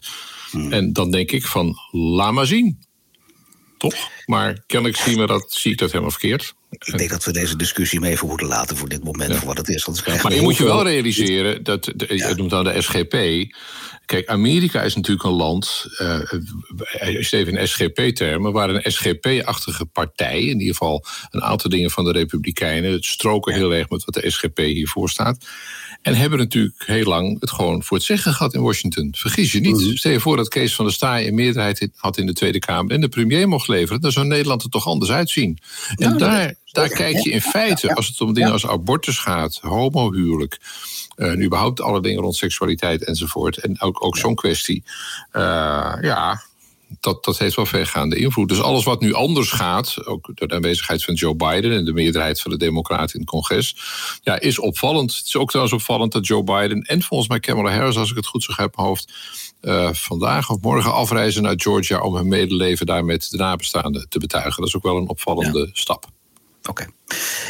Hmm. 0.51 0.73
En 0.73 0.93
dan 0.93 1.11
denk 1.11 1.31
ik 1.31 1.47
van, 1.47 1.77
laat 1.91 2.33
maar 2.33 2.47
zien. 2.47 2.79
Toch? 3.79 3.95
Maar 4.27 4.63
kennelijk 4.67 4.99
zien 4.99 5.19
we 5.19 5.27
dat, 5.27 5.53
zie 5.53 5.73
ik 5.73 5.79
dat 5.79 5.91
helemaal 5.91 6.11
verkeerd. 6.11 6.55
Ik 6.71 6.99
denk 6.99 7.11
dat 7.11 7.25
we 7.25 7.33
deze 7.33 7.57
discussie 7.57 8.01
mee 8.01 8.11
even 8.11 8.29
moeten 8.29 8.47
laten 8.47 8.77
voor 8.77 8.89
dit 8.89 9.05
moment, 9.05 9.37
voor 9.37 9.47
wat 9.47 9.57
het 9.57 9.69
is. 9.69 9.87
maar 10.23 10.35
je 10.35 10.43
moet 10.43 10.57
je 10.57 10.65
wel 10.65 10.83
realiseren, 10.83 11.63
dat, 11.63 11.85
de, 11.85 12.07
je 12.09 12.35
noemt 12.37 12.51
dan 12.51 12.65
de 12.65 12.83
SGP. 12.83 13.17
Kijk, 14.07 14.29
Amerika 14.29 14.83
is 14.83 14.95
natuurlijk 14.95 15.27
een 15.27 15.35
land, 15.35 15.87
uh, 15.99 16.33
even 17.31 17.57
in 17.57 17.69
SGP-termen, 17.69 18.53
waar 18.53 18.71
een 18.71 18.93
SGP-achtige 18.93 19.87
partij, 19.87 20.41
in 20.41 20.61
ieder 20.61 20.77
geval 20.77 21.05
een 21.31 21.43
aantal 21.43 21.71
dingen 21.71 21.91
van 21.91 22.05
de 22.05 22.13
Republikeinen, 22.13 22.93
het 22.93 23.05
stroken 23.05 23.55
heel 23.55 23.75
erg 23.75 23.89
met 23.89 24.05
wat 24.05 24.15
de 24.15 24.31
SGP 24.31 24.59
hiervoor 24.59 25.11
staat. 25.11 25.47
En 26.03 26.15
hebben 26.15 26.39
natuurlijk 26.39 26.83
heel 26.87 27.05
lang 27.05 27.41
het 27.41 27.51
gewoon 27.51 27.83
voor 27.83 27.97
het 27.97 28.07
zeggen 28.07 28.33
gehad 28.35 28.55
in 28.55 28.63
Washington. 28.63 29.15
Vergis 29.17 29.53
je 29.53 29.61
niet. 29.61 29.81
Mhm. 29.81 29.95
Stel 29.95 30.13
je 30.13 30.21
voor 30.21 30.37
dat 30.37 30.49
Kees 30.49 30.75
van 30.75 30.85
der 30.85 30.95
Staaij 30.95 31.27
een 31.27 31.35
meerderheid 31.35 31.89
had 31.97 32.19
in 32.19 32.27
de 32.27 32.33
Tweede 32.33 32.59
Kamer 32.59 32.93
en 32.93 33.01
de 33.01 33.09
premier 33.09 33.49
mocht 33.49 33.69
leveren. 33.69 34.01
Dan 34.01 34.13
zou 34.13 34.27
Nederland 34.27 34.63
er 34.63 34.71
toch 34.71 34.87
anders 34.87 35.11
uitzien. 35.11 35.59
En 35.97 36.19
daar, 36.19 36.55
daar 36.73 36.89
kijk 36.89 37.19
je 37.19 37.31
in 37.31 37.41
feite, 37.41 37.95
als 37.95 38.07
het 38.07 38.21
om 38.21 38.35
dingen 38.35 38.53
als 38.53 38.67
abortus 38.67 39.19
gaat, 39.19 39.59
homohuwelijk. 39.63 40.59
Uh, 41.17 41.31
en 41.31 41.43
überhaupt 41.43 41.81
alle 41.81 42.03
dingen 42.03 42.23
rond 42.23 42.37
seksualiteit 42.37 43.05
enzovoort. 43.05 43.59
En 43.59 43.81
ook, 43.81 44.05
ook 44.05 44.17
zo'n 44.17 44.35
kwestie. 44.35 44.83
Uh, 45.33 45.95
ja, 46.01 46.43
dat, 47.01 47.25
dat 47.25 47.39
heeft 47.39 47.57
wel 47.57 47.67
vergaande 47.67 48.17
invloed. 48.17 48.49
Dus 48.49 48.61
alles 48.61 48.85
wat 48.85 49.01
nu 49.01 49.13
anders 49.13 49.51
gaat, 49.51 50.07
ook 50.07 50.31
door 50.35 50.49
de 50.49 50.55
aanwezigheid 50.55 51.05
van 51.05 51.15
Joe 51.15 51.37
Biden 51.37 51.73
en 51.73 51.85
de 51.85 51.93
meerderheid 51.93 52.41
van 52.41 52.51
de 52.51 52.57
Democraten 52.57 53.15
in 53.15 53.21
het 53.21 53.29
congres, 53.31 53.77
ja, 54.23 54.41
is 54.41 54.59
opvallend. 54.59 55.17
Het 55.17 55.27
is 55.27 55.37
ook 55.37 55.49
trouwens 55.49 55.77
opvallend 55.77 56.13
dat 56.13 56.27
Joe 56.27 56.45
Biden 56.45 56.83
en 56.83 57.03
volgens 57.03 57.29
mij 57.29 57.41
Kamala 57.41 57.71
Harris, 57.71 57.97
als 57.97 58.11
ik 58.11 58.17
het 58.17 58.27
goed 58.27 58.43
zeg 58.43 58.57
heb 58.57 58.77
mijn 58.77 58.89
hoofd, 58.89 59.13
uh, 59.63 59.93
vandaag 59.93 60.51
of 60.51 60.61
morgen 60.61 60.93
afreizen 60.93 61.43
naar 61.43 61.61
Georgia 61.61 62.01
om 62.01 62.15
hun 62.15 62.29
medeleven 62.29 62.87
daar 62.87 63.05
met 63.05 63.31
de 63.31 63.37
nabestaanden 63.37 64.09
te 64.09 64.19
betuigen. 64.19 64.57
Dat 64.57 64.69
is 64.69 64.77
ook 64.77 64.83
wel 64.83 64.97
een 64.97 65.09
opvallende 65.09 65.71
stap. 65.73 66.07
Oké. 66.69 66.87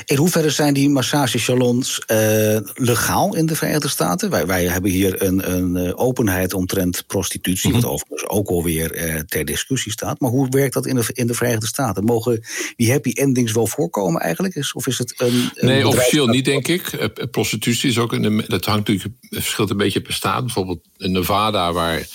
In 0.04 0.16
hoeverre 0.16 0.50
zijn 0.50 0.74
die 0.74 0.88
massagesalons 0.88 2.02
uh, 2.06 2.58
legaal 2.74 3.36
in 3.36 3.46
de 3.46 3.56
Verenigde 3.56 3.88
Staten? 3.88 4.30
Wij, 4.30 4.46
wij 4.46 4.64
hebben 4.64 4.90
hier 4.90 5.22
een, 5.22 5.52
een 5.52 5.76
eh, 5.76 5.92
openheid 5.94 6.54
omtrent 6.54 7.04
prostitutie, 7.06 7.72
wat 7.72 7.80
mhm. 7.80 7.90
overigens 7.90 8.28
ook 8.28 8.48
alweer 8.48 8.96
uh, 8.96 9.20
ter 9.20 9.44
discussie 9.44 9.92
staat. 9.92 10.20
Maar 10.20 10.30
hoe 10.30 10.48
werkt 10.48 10.74
dat 10.74 10.86
in 10.86 10.94
de, 10.94 11.10
in 11.12 11.26
de 11.26 11.34
Verenigde 11.34 11.66
Staten? 11.66 12.04
Mogen 12.04 12.44
die 12.76 12.90
happy 12.90 13.10
endings 13.10 13.52
wel 13.52 13.66
voorkomen 13.66 14.20
eigenlijk? 14.20 14.70
Of 14.72 14.86
is 14.86 14.98
het 14.98 15.14
een. 15.16 15.50
een 15.54 15.66
nee, 15.66 15.86
officieel 15.88 16.26
niet, 16.26 16.44
denk 16.44 16.68
ik. 16.68 17.10
prostitutie 17.30 17.88
is 17.88 17.98
ook. 17.98 18.12
Een, 18.12 18.44
dat 18.48 18.64
hangt 18.64 18.88
natuurlijk. 18.88 19.14
verschilt 19.30 19.70
een 19.70 19.76
beetje 19.76 20.00
per 20.00 20.12
staat. 20.12 20.44
Bijvoorbeeld 20.44 20.80
in 20.96 21.12
Nevada, 21.12 21.72
waar 21.72 22.06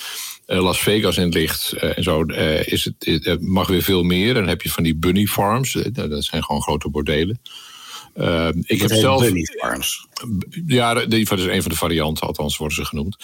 Las 0.46 0.78
Vegas 0.78 1.16
in 1.16 1.28
ligt 1.28 1.72
eh, 1.72 1.96
en 1.96 2.02
zo, 2.02 2.24
eh, 2.24 2.66
is 2.66 2.84
het, 2.84 3.24
het 3.24 3.42
mag 3.42 3.68
weer 3.68 3.82
veel 3.82 4.02
meer. 4.02 4.28
En 4.28 4.34
dan 4.34 4.48
heb 4.48 4.62
je 4.62 4.70
van 4.70 4.82
die 4.82 4.96
bunny 4.96 5.26
farms, 5.26 5.72
dat 5.92 6.24
zijn 6.24 6.44
gewoon 6.44 6.62
grote 6.62 6.88
bordelen. 6.88 7.40
Uh, 8.16 8.48
ik 8.62 8.80
heb 8.80 8.90
zelf. 8.90 9.20
Bunny 9.20 9.44
farms. 9.58 10.06
Ja, 10.66 10.94
dat 10.94 11.12
is 11.12 11.28
een 11.30 11.62
van 11.62 11.70
de 11.70 11.76
varianten, 11.76 12.26
althans 12.26 12.56
worden 12.56 12.76
ze 12.76 12.84
genoemd. 12.84 13.16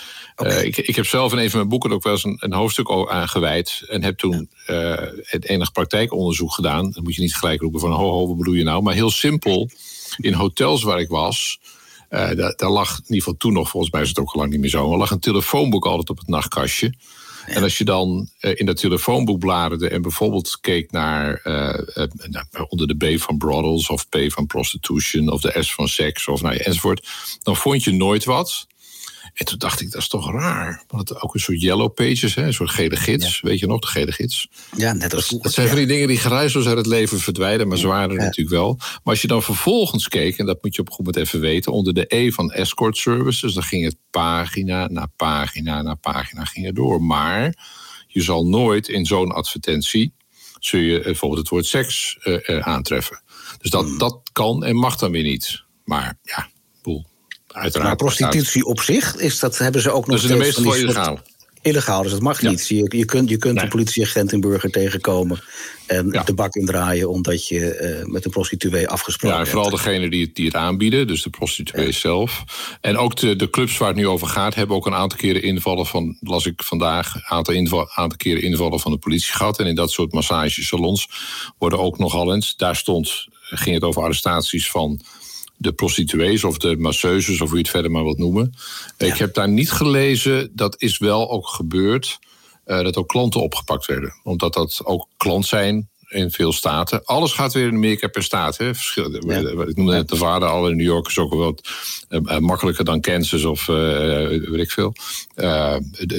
ik, 0.62 0.76
ik 0.76 0.96
heb 0.96 1.06
zelf 1.06 1.32
in 1.32 1.38
een 1.38 1.50
van 1.50 1.58
mijn 1.58 1.70
boeken 1.70 1.92
ook 1.92 2.02
wel 2.02 2.12
eens 2.12 2.24
een, 2.24 2.36
een 2.38 2.52
hoofdstuk 2.52 2.90
aan 3.08 3.28
gewijd. 3.28 3.82
En 3.88 4.02
heb 4.02 4.18
toen 4.18 4.50
het 5.22 5.48
enig 5.48 5.72
praktijkonderzoek 5.72 6.52
gedaan. 6.52 6.90
Dan 6.90 7.02
moet 7.02 7.14
je 7.14 7.20
niet 7.20 7.36
gelijk 7.36 7.60
roepen 7.60 7.80
van, 7.80 7.92
ho, 7.92 8.10
ho, 8.10 8.26
wat 8.26 8.36
bedoel 8.36 8.54
je 8.54 8.64
nou? 8.64 8.82
Maar 8.82 8.94
heel 8.94 9.10
simpel, 9.10 9.70
in 10.16 10.32
hotels 10.32 10.82
waar 10.82 11.00
ik 11.00 11.08
was. 11.08 11.58
Uh, 12.10 12.30
daar, 12.30 12.54
daar, 12.56 12.70
lag, 12.70 12.90
in 12.90 13.02
ieder 13.02 13.16
geval 13.16 13.36
toen 13.36 13.52
nog, 13.52 13.68
volgens 13.68 13.92
mij 13.92 14.02
is 14.02 14.08
het 14.08 14.18
ook 14.18 14.32
al 14.32 14.40
lang 14.40 14.50
niet 14.50 14.60
meer 14.60 14.70
zo, 14.70 14.92
er 14.92 14.98
lag 14.98 15.10
een 15.10 15.18
telefoonboek 15.18 15.86
altijd 15.86 16.10
op 16.10 16.18
het 16.18 16.28
nachtkastje. 16.28 16.94
En 17.46 17.62
als 17.62 17.78
je 17.78 17.84
dan 17.84 18.28
uh, 18.40 18.52
in 18.54 18.66
dat 18.66 18.76
telefoonboek 18.76 19.38
bladerde 19.38 19.88
en 19.88 20.02
bijvoorbeeld 20.02 20.58
keek 20.60 20.90
naar 20.90 21.40
uh, 21.44 22.06
onder 22.68 22.98
de 22.98 23.14
B 23.14 23.20
van 23.20 23.38
brothels 23.38 23.88
of 23.88 24.08
P 24.08 24.16
van 24.26 24.46
prostitution 24.46 25.28
of 25.28 25.40
de 25.40 25.62
S 25.62 25.74
van 25.74 25.88
seks 25.88 26.28
of 26.28 26.42
nou, 26.42 26.56
enzovoort, 26.56 27.08
dan 27.42 27.56
vond 27.56 27.84
je 27.84 27.92
nooit 27.92 28.24
wat. 28.24 28.66
En 29.34 29.46
toen 29.46 29.58
dacht 29.58 29.80
ik, 29.80 29.90
dat 29.90 30.00
is 30.00 30.08
toch 30.08 30.32
raar. 30.32 30.84
Want 30.86 31.08
het 31.08 31.20
ook 31.20 31.34
een 31.34 31.40
soort 31.40 31.60
yellow 31.60 31.94
pages, 31.94 32.34
hè, 32.34 32.46
een 32.46 32.52
soort 32.52 32.70
gele 32.70 32.96
gids. 32.96 33.40
Weet 33.40 33.58
je 33.58 33.66
nog, 33.66 33.80
de 33.80 33.86
gele 33.86 34.12
gids? 34.12 34.48
Ja, 34.76 34.92
net 34.92 35.14
als 35.14 35.28
Dat, 35.28 35.52
zijn 35.52 35.68
van 35.68 35.76
die 35.76 35.86
dingen 35.86 36.08
die 36.08 36.16
geruisloos 36.16 36.66
uit 36.66 36.76
het 36.76 36.86
leven 36.86 37.20
verdwijnen, 37.20 37.68
maar 37.68 37.78
ze 37.78 37.86
waren 37.86 38.10
er 38.10 38.16
natuurlijk 38.16 38.56
wel. 38.56 38.74
Maar 38.78 39.00
als 39.04 39.22
je 39.22 39.28
dan 39.28 39.42
vervolgens 39.42 40.08
keek, 40.08 40.38
en 40.38 40.46
dat 40.46 40.62
moet 40.62 40.74
je 40.74 40.80
op 40.80 40.86
een 40.86 40.94
goed 40.94 41.06
moment 41.06 41.24
even 41.26 41.40
weten, 41.40 41.72
onder 41.72 41.94
de 41.94 42.04
E 42.08 42.30
van 42.30 42.52
escort 42.52 42.96
services, 42.96 43.52
dan 43.52 43.62
ging 43.62 43.84
het 43.84 43.96
pagina 44.10 44.88
na 44.88 45.06
pagina 45.16 45.82
na 45.82 45.94
pagina 45.94 46.44
ging 46.44 46.66
er 46.66 46.74
door. 46.74 47.02
Maar 47.02 47.54
je 48.06 48.22
zal 48.22 48.46
nooit 48.46 48.88
in 48.88 49.06
zo'n 49.06 49.32
advertentie, 49.32 50.12
zul 50.58 50.80
je 50.80 51.00
bijvoorbeeld 51.00 51.40
het 51.40 51.48
woord 51.48 51.66
seks 51.66 52.18
uh, 52.24 52.38
uh, 52.46 52.58
aantreffen. 52.58 53.22
Dus 53.58 53.70
dat, 53.70 53.84
hmm. 53.84 53.98
dat 53.98 54.30
kan 54.32 54.64
en 54.64 54.76
mag 54.76 54.96
dan 54.96 55.10
weer 55.10 55.22
niet. 55.22 55.64
Maar 55.84 56.18
ja, 56.22 56.48
boel. 56.82 57.06
Uiteraard. 57.52 57.88
Maar 57.88 57.96
prostitutie 57.96 58.64
op 58.64 58.80
zich, 58.80 59.16
is 59.16 59.38
dat, 59.38 59.58
hebben 59.58 59.80
ze 59.80 59.90
ook 59.90 60.06
nog 60.06 60.18
steeds... 60.18 60.32
Dat 60.32 60.46
is 60.46 60.54
de 60.54 60.62
meeste 60.62 60.82
illegaal. 60.82 61.18
Illegaal, 61.62 62.02
dus 62.02 62.10
dat 62.10 62.20
mag 62.20 62.42
niet. 62.42 62.68
Je, 62.68 62.96
je 62.96 63.04
kunt, 63.04 63.28
je 63.28 63.36
kunt 63.36 63.62
een 63.62 63.68
politieagent 63.68 64.32
in 64.32 64.40
Burger 64.40 64.70
tegenkomen 64.70 65.42
en 65.86 66.10
de 66.24 66.34
bak 66.34 66.54
indraaien 66.54 67.08
omdat 67.08 67.48
je 67.48 67.98
uh, 68.02 68.12
met 68.12 68.24
een 68.24 68.30
prostituee 68.30 68.88
afgesproken 68.88 69.36
hebt. 69.36 69.50
Ja, 69.50 69.54
vooral 69.54 69.76
degene 69.76 70.10
die 70.10 70.24
het, 70.24 70.34
die 70.34 70.46
het 70.46 70.54
aanbieden, 70.54 71.06
dus 71.06 71.22
de 71.22 71.30
prostituee 71.30 71.92
zelf. 71.92 72.44
En 72.80 72.96
ook 72.96 73.16
de, 73.16 73.36
de 73.36 73.50
clubs 73.50 73.78
waar 73.78 73.88
het 73.88 73.96
nu 73.96 74.06
over 74.06 74.26
gaat, 74.26 74.54
hebben 74.54 74.76
ook 74.76 74.86
een 74.86 74.94
aantal 74.94 75.18
keren 75.18 75.42
invallen 75.42 75.86
van, 75.86 76.16
las 76.20 76.46
ik 76.46 76.62
vandaag, 76.62 77.14
een 77.14 77.24
aantal, 77.24 77.54
inval, 77.54 77.90
aantal 77.94 78.18
keren 78.18 78.42
invallen 78.42 78.80
van 78.80 78.92
de 78.92 78.98
politie 78.98 79.32
gehad. 79.32 79.58
En 79.58 79.66
in 79.66 79.74
dat 79.74 79.90
soort 79.90 80.12
massagesalons 80.12 81.08
worden 81.58 81.78
ook 81.78 81.98
nogal 81.98 82.34
eens, 82.34 82.56
daar 82.56 82.76
stond, 82.76 83.26
ging 83.40 83.74
het 83.74 83.84
over 83.84 84.02
arrestaties 84.02 84.70
van 84.70 85.00
de 85.60 85.72
prostituees 85.72 86.44
of 86.44 86.58
de 86.58 86.76
masseuses, 86.76 87.40
of 87.40 87.48
hoe 87.48 87.56
je 87.56 87.62
het 87.62 87.70
verder 87.70 87.90
maar 87.90 88.02
wilt 88.02 88.18
noemen. 88.18 88.54
Ik 88.96 89.16
heb 89.16 89.34
daar 89.34 89.48
niet 89.48 89.70
gelezen, 89.70 90.50
dat 90.54 90.82
is 90.82 90.98
wel 90.98 91.30
ook 91.30 91.48
gebeurd, 91.48 92.18
uh, 92.66 92.82
dat 92.82 92.96
ook 92.96 93.08
klanten 93.08 93.40
opgepakt 93.40 93.86
werden. 93.86 94.14
Omdat 94.22 94.54
dat 94.54 94.80
ook 94.84 95.08
klant 95.16 95.46
zijn 95.46 95.88
in 96.08 96.30
veel 96.30 96.52
staten. 96.52 97.04
Alles 97.04 97.32
gaat 97.32 97.52
weer 97.52 97.66
in 97.66 97.74
Amerika 97.74 98.08
per 98.08 98.22
staat. 98.22 98.56
Hè. 98.56 98.74
Verschil, 98.74 99.14
Ik 99.14 99.76
noemde 99.76 99.92
net 99.92 100.08
de 100.08 100.16
vader 100.16 100.48
al 100.48 100.68
in 100.68 100.76
New 100.76 100.86
York 100.86 101.06
is 101.06 101.18
ook 101.18 101.30
wel 101.30 101.38
wat 101.38 101.68
uh, 102.08 102.38
makkelijker 102.38 102.84
dan 102.84 103.00
Kansas 103.00 103.44
of 103.44 103.68
uh, 103.68 103.76
weet 104.26 104.60
ik 104.60 104.70
veel. 104.70 104.92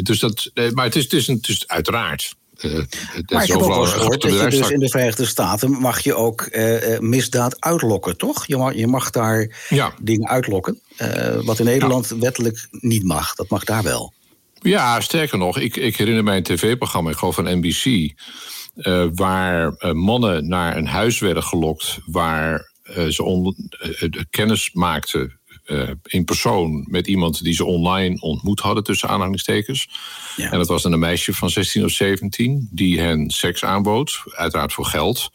dus 0.04 0.20
dat, 0.20 0.52
maar 0.74 0.86
het 0.86 0.96
is, 0.96 1.04
het 1.04 1.14
is, 1.14 1.28
het 1.28 1.48
is 1.48 1.68
uiteraard 1.68 2.36
maar 2.62 3.44
ik 3.44 3.52
heb 3.52 3.62
ook 3.62 3.68
wel 3.68 3.82
eens 3.82 3.94
gehoord 3.94 4.22
dat 4.22 4.40
je 4.40 4.50
dus 4.50 4.70
in 4.70 4.80
de 4.80 4.90
Verenigde 4.90 5.26
Staten 5.26 5.72
mag 5.72 6.00
je 6.00 6.16
ook 6.16 6.48
uh, 6.52 7.00
misdaad 7.00 7.62
uitlokken, 7.62 8.18
toch? 8.18 8.48
Je 8.48 8.58
mag, 8.58 8.74
je 8.74 8.88
mag 8.88 9.10
daar 9.10 9.66
ja. 9.70 9.94
dingen 10.02 10.28
uitlokken. 10.28 10.80
Uh, 10.98 11.44
wat 11.44 11.60
in 11.60 11.66
Nederland 11.66 12.10
ja. 12.10 12.18
wettelijk 12.18 12.68
niet 12.72 13.04
mag. 13.04 13.36
Dat 13.36 13.50
mag 13.50 13.64
daar 13.64 13.84
wel. 13.84 14.14
Ja, 14.62 15.02
sterker 15.02 15.38
nog, 15.38 15.58
ik, 15.58 15.76
ik 15.76 15.98
herinner 15.98 16.24
mij 16.24 16.38
een 16.38 16.44
tv-programma, 16.44 17.10
ik 17.10 17.18
geloof 17.18 17.36
van 17.36 17.58
NBC, 17.58 17.86
uh, 18.76 19.06
waar 19.14 19.74
mannen 19.96 20.48
naar 20.48 20.78
een 20.78 20.88
huis 20.88 21.20
werden 21.20 21.44
gelokt 21.44 22.00
waar 22.06 22.72
ze 23.10 23.24
on, 23.24 23.56
kennis 24.30 24.70
maakten 24.74 25.40
uh, 25.66 25.90
in 26.04 26.26
persoon 26.26 26.88
met 26.90 27.08
iemand 27.08 27.44
die 27.44 27.54
ze 27.54 27.66
online 27.66 28.22
ontmoet 28.22 28.60
hadden, 28.60 28.84
tussen 28.84 29.10
aanhalingstekens. 29.10 29.90
Ja. 30.36 30.52
En 30.52 30.58
dat 30.58 30.68
was 30.68 30.82
dan 30.82 30.92
een 30.92 31.00
meisje 31.00 31.34
van 31.34 31.50
16 31.50 31.84
of 31.84 31.92
17 31.92 32.70
die 32.72 33.00
hen 33.00 33.30
seks 33.30 33.64
aanbood, 33.64 34.24
uiteraard 34.32 34.74
voor 34.74 34.86
geld. 34.86 35.30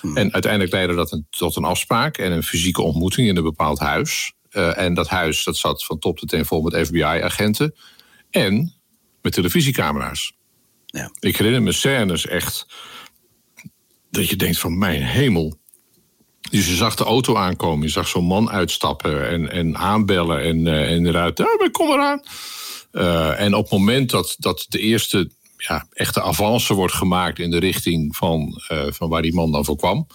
Hmm. 0.00 0.16
En 0.16 0.32
uiteindelijk 0.32 0.72
leidde 0.72 0.94
dat 0.94 1.12
een, 1.12 1.26
tot 1.30 1.56
een 1.56 1.64
afspraak 1.64 2.18
en 2.18 2.32
een 2.32 2.42
fysieke 2.42 2.82
ontmoeting 2.82 3.28
in 3.28 3.36
een 3.36 3.42
bepaald 3.42 3.78
huis. 3.78 4.32
Uh, 4.50 4.78
en 4.78 4.94
dat 4.94 5.08
huis 5.08 5.44
dat 5.44 5.56
zat 5.56 5.84
van 5.84 5.98
top 5.98 6.18
tot 6.18 6.28
teen 6.28 6.44
vol 6.44 6.62
met 6.62 6.86
FBI-agenten 6.86 7.74
en 8.30 8.74
met 9.22 9.32
televisiecamera's. 9.32 10.32
Ja. 10.86 11.10
Ik 11.20 11.36
herinner 11.36 11.62
me 11.62 11.72
scènes 11.72 12.26
echt 12.26 12.66
dat 14.10 14.28
je 14.28 14.36
denkt 14.36 14.58
van 14.58 14.78
mijn 14.78 15.02
hemel, 15.02 15.58
dus 16.50 16.68
je 16.68 16.74
zag 16.74 16.94
de 16.94 17.04
auto 17.04 17.36
aankomen, 17.36 17.86
je 17.86 17.92
zag 17.92 18.08
zo'n 18.08 18.24
man 18.24 18.50
uitstappen 18.50 19.28
en, 19.28 19.50
en 19.50 19.76
aanbellen 19.76 20.42
en, 20.42 20.66
uh, 20.66 20.92
en 20.92 21.06
eruit, 21.06 21.38
ja, 21.38 21.68
kom 21.72 21.90
eraan. 21.90 22.22
Uh, 22.92 23.40
en 23.40 23.54
op 23.54 23.62
het 23.62 23.72
moment 23.72 24.10
dat, 24.10 24.36
dat 24.38 24.66
de 24.68 24.78
eerste 24.78 25.30
ja, 25.56 25.86
echte 25.92 26.22
avance 26.22 26.74
wordt 26.74 26.94
gemaakt 26.94 27.38
in 27.38 27.50
de 27.50 27.58
richting 27.58 28.16
van, 28.16 28.62
uh, 28.72 28.82
van 28.88 29.08
waar 29.08 29.22
die 29.22 29.34
man 29.34 29.52
dan 29.52 29.64
voor 29.64 29.76
kwam, 29.76 30.06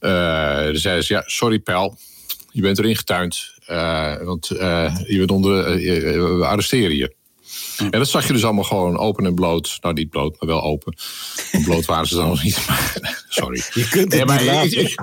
zeiden 0.00 1.04
ze, 1.04 1.12
ja, 1.12 1.22
sorry 1.26 1.58
pal, 1.58 1.96
je 2.50 2.60
bent 2.60 2.78
erin 2.78 2.96
getuind, 2.96 3.54
want 4.24 4.46
je 4.46 5.14
bent 5.16 5.30
onder, 5.30 5.64
we 6.38 6.46
arresteren 6.46 6.96
je. 6.96 7.18
En 7.80 7.98
dat 7.98 8.08
zag 8.08 8.26
je 8.26 8.32
dus 8.32 8.44
allemaal 8.44 8.64
gewoon 8.64 8.98
open 8.98 9.26
en 9.26 9.34
bloot. 9.34 9.78
Nou, 9.80 9.94
niet 9.94 10.10
bloot, 10.10 10.36
maar 10.40 10.48
wel 10.48 10.62
open. 10.62 10.96
Bloot 11.64 11.84
waren 11.84 12.06
ze 12.06 12.14
dan 12.14 12.28
nog 12.28 12.42
niet. 12.42 12.66
Maar, 12.66 13.24
sorry. 13.28 13.62
Je 13.72 13.88
kunt 13.88 14.12
het 14.12 14.26
maar, 14.26 14.62
niet 14.62 14.76
ik, 14.76 14.94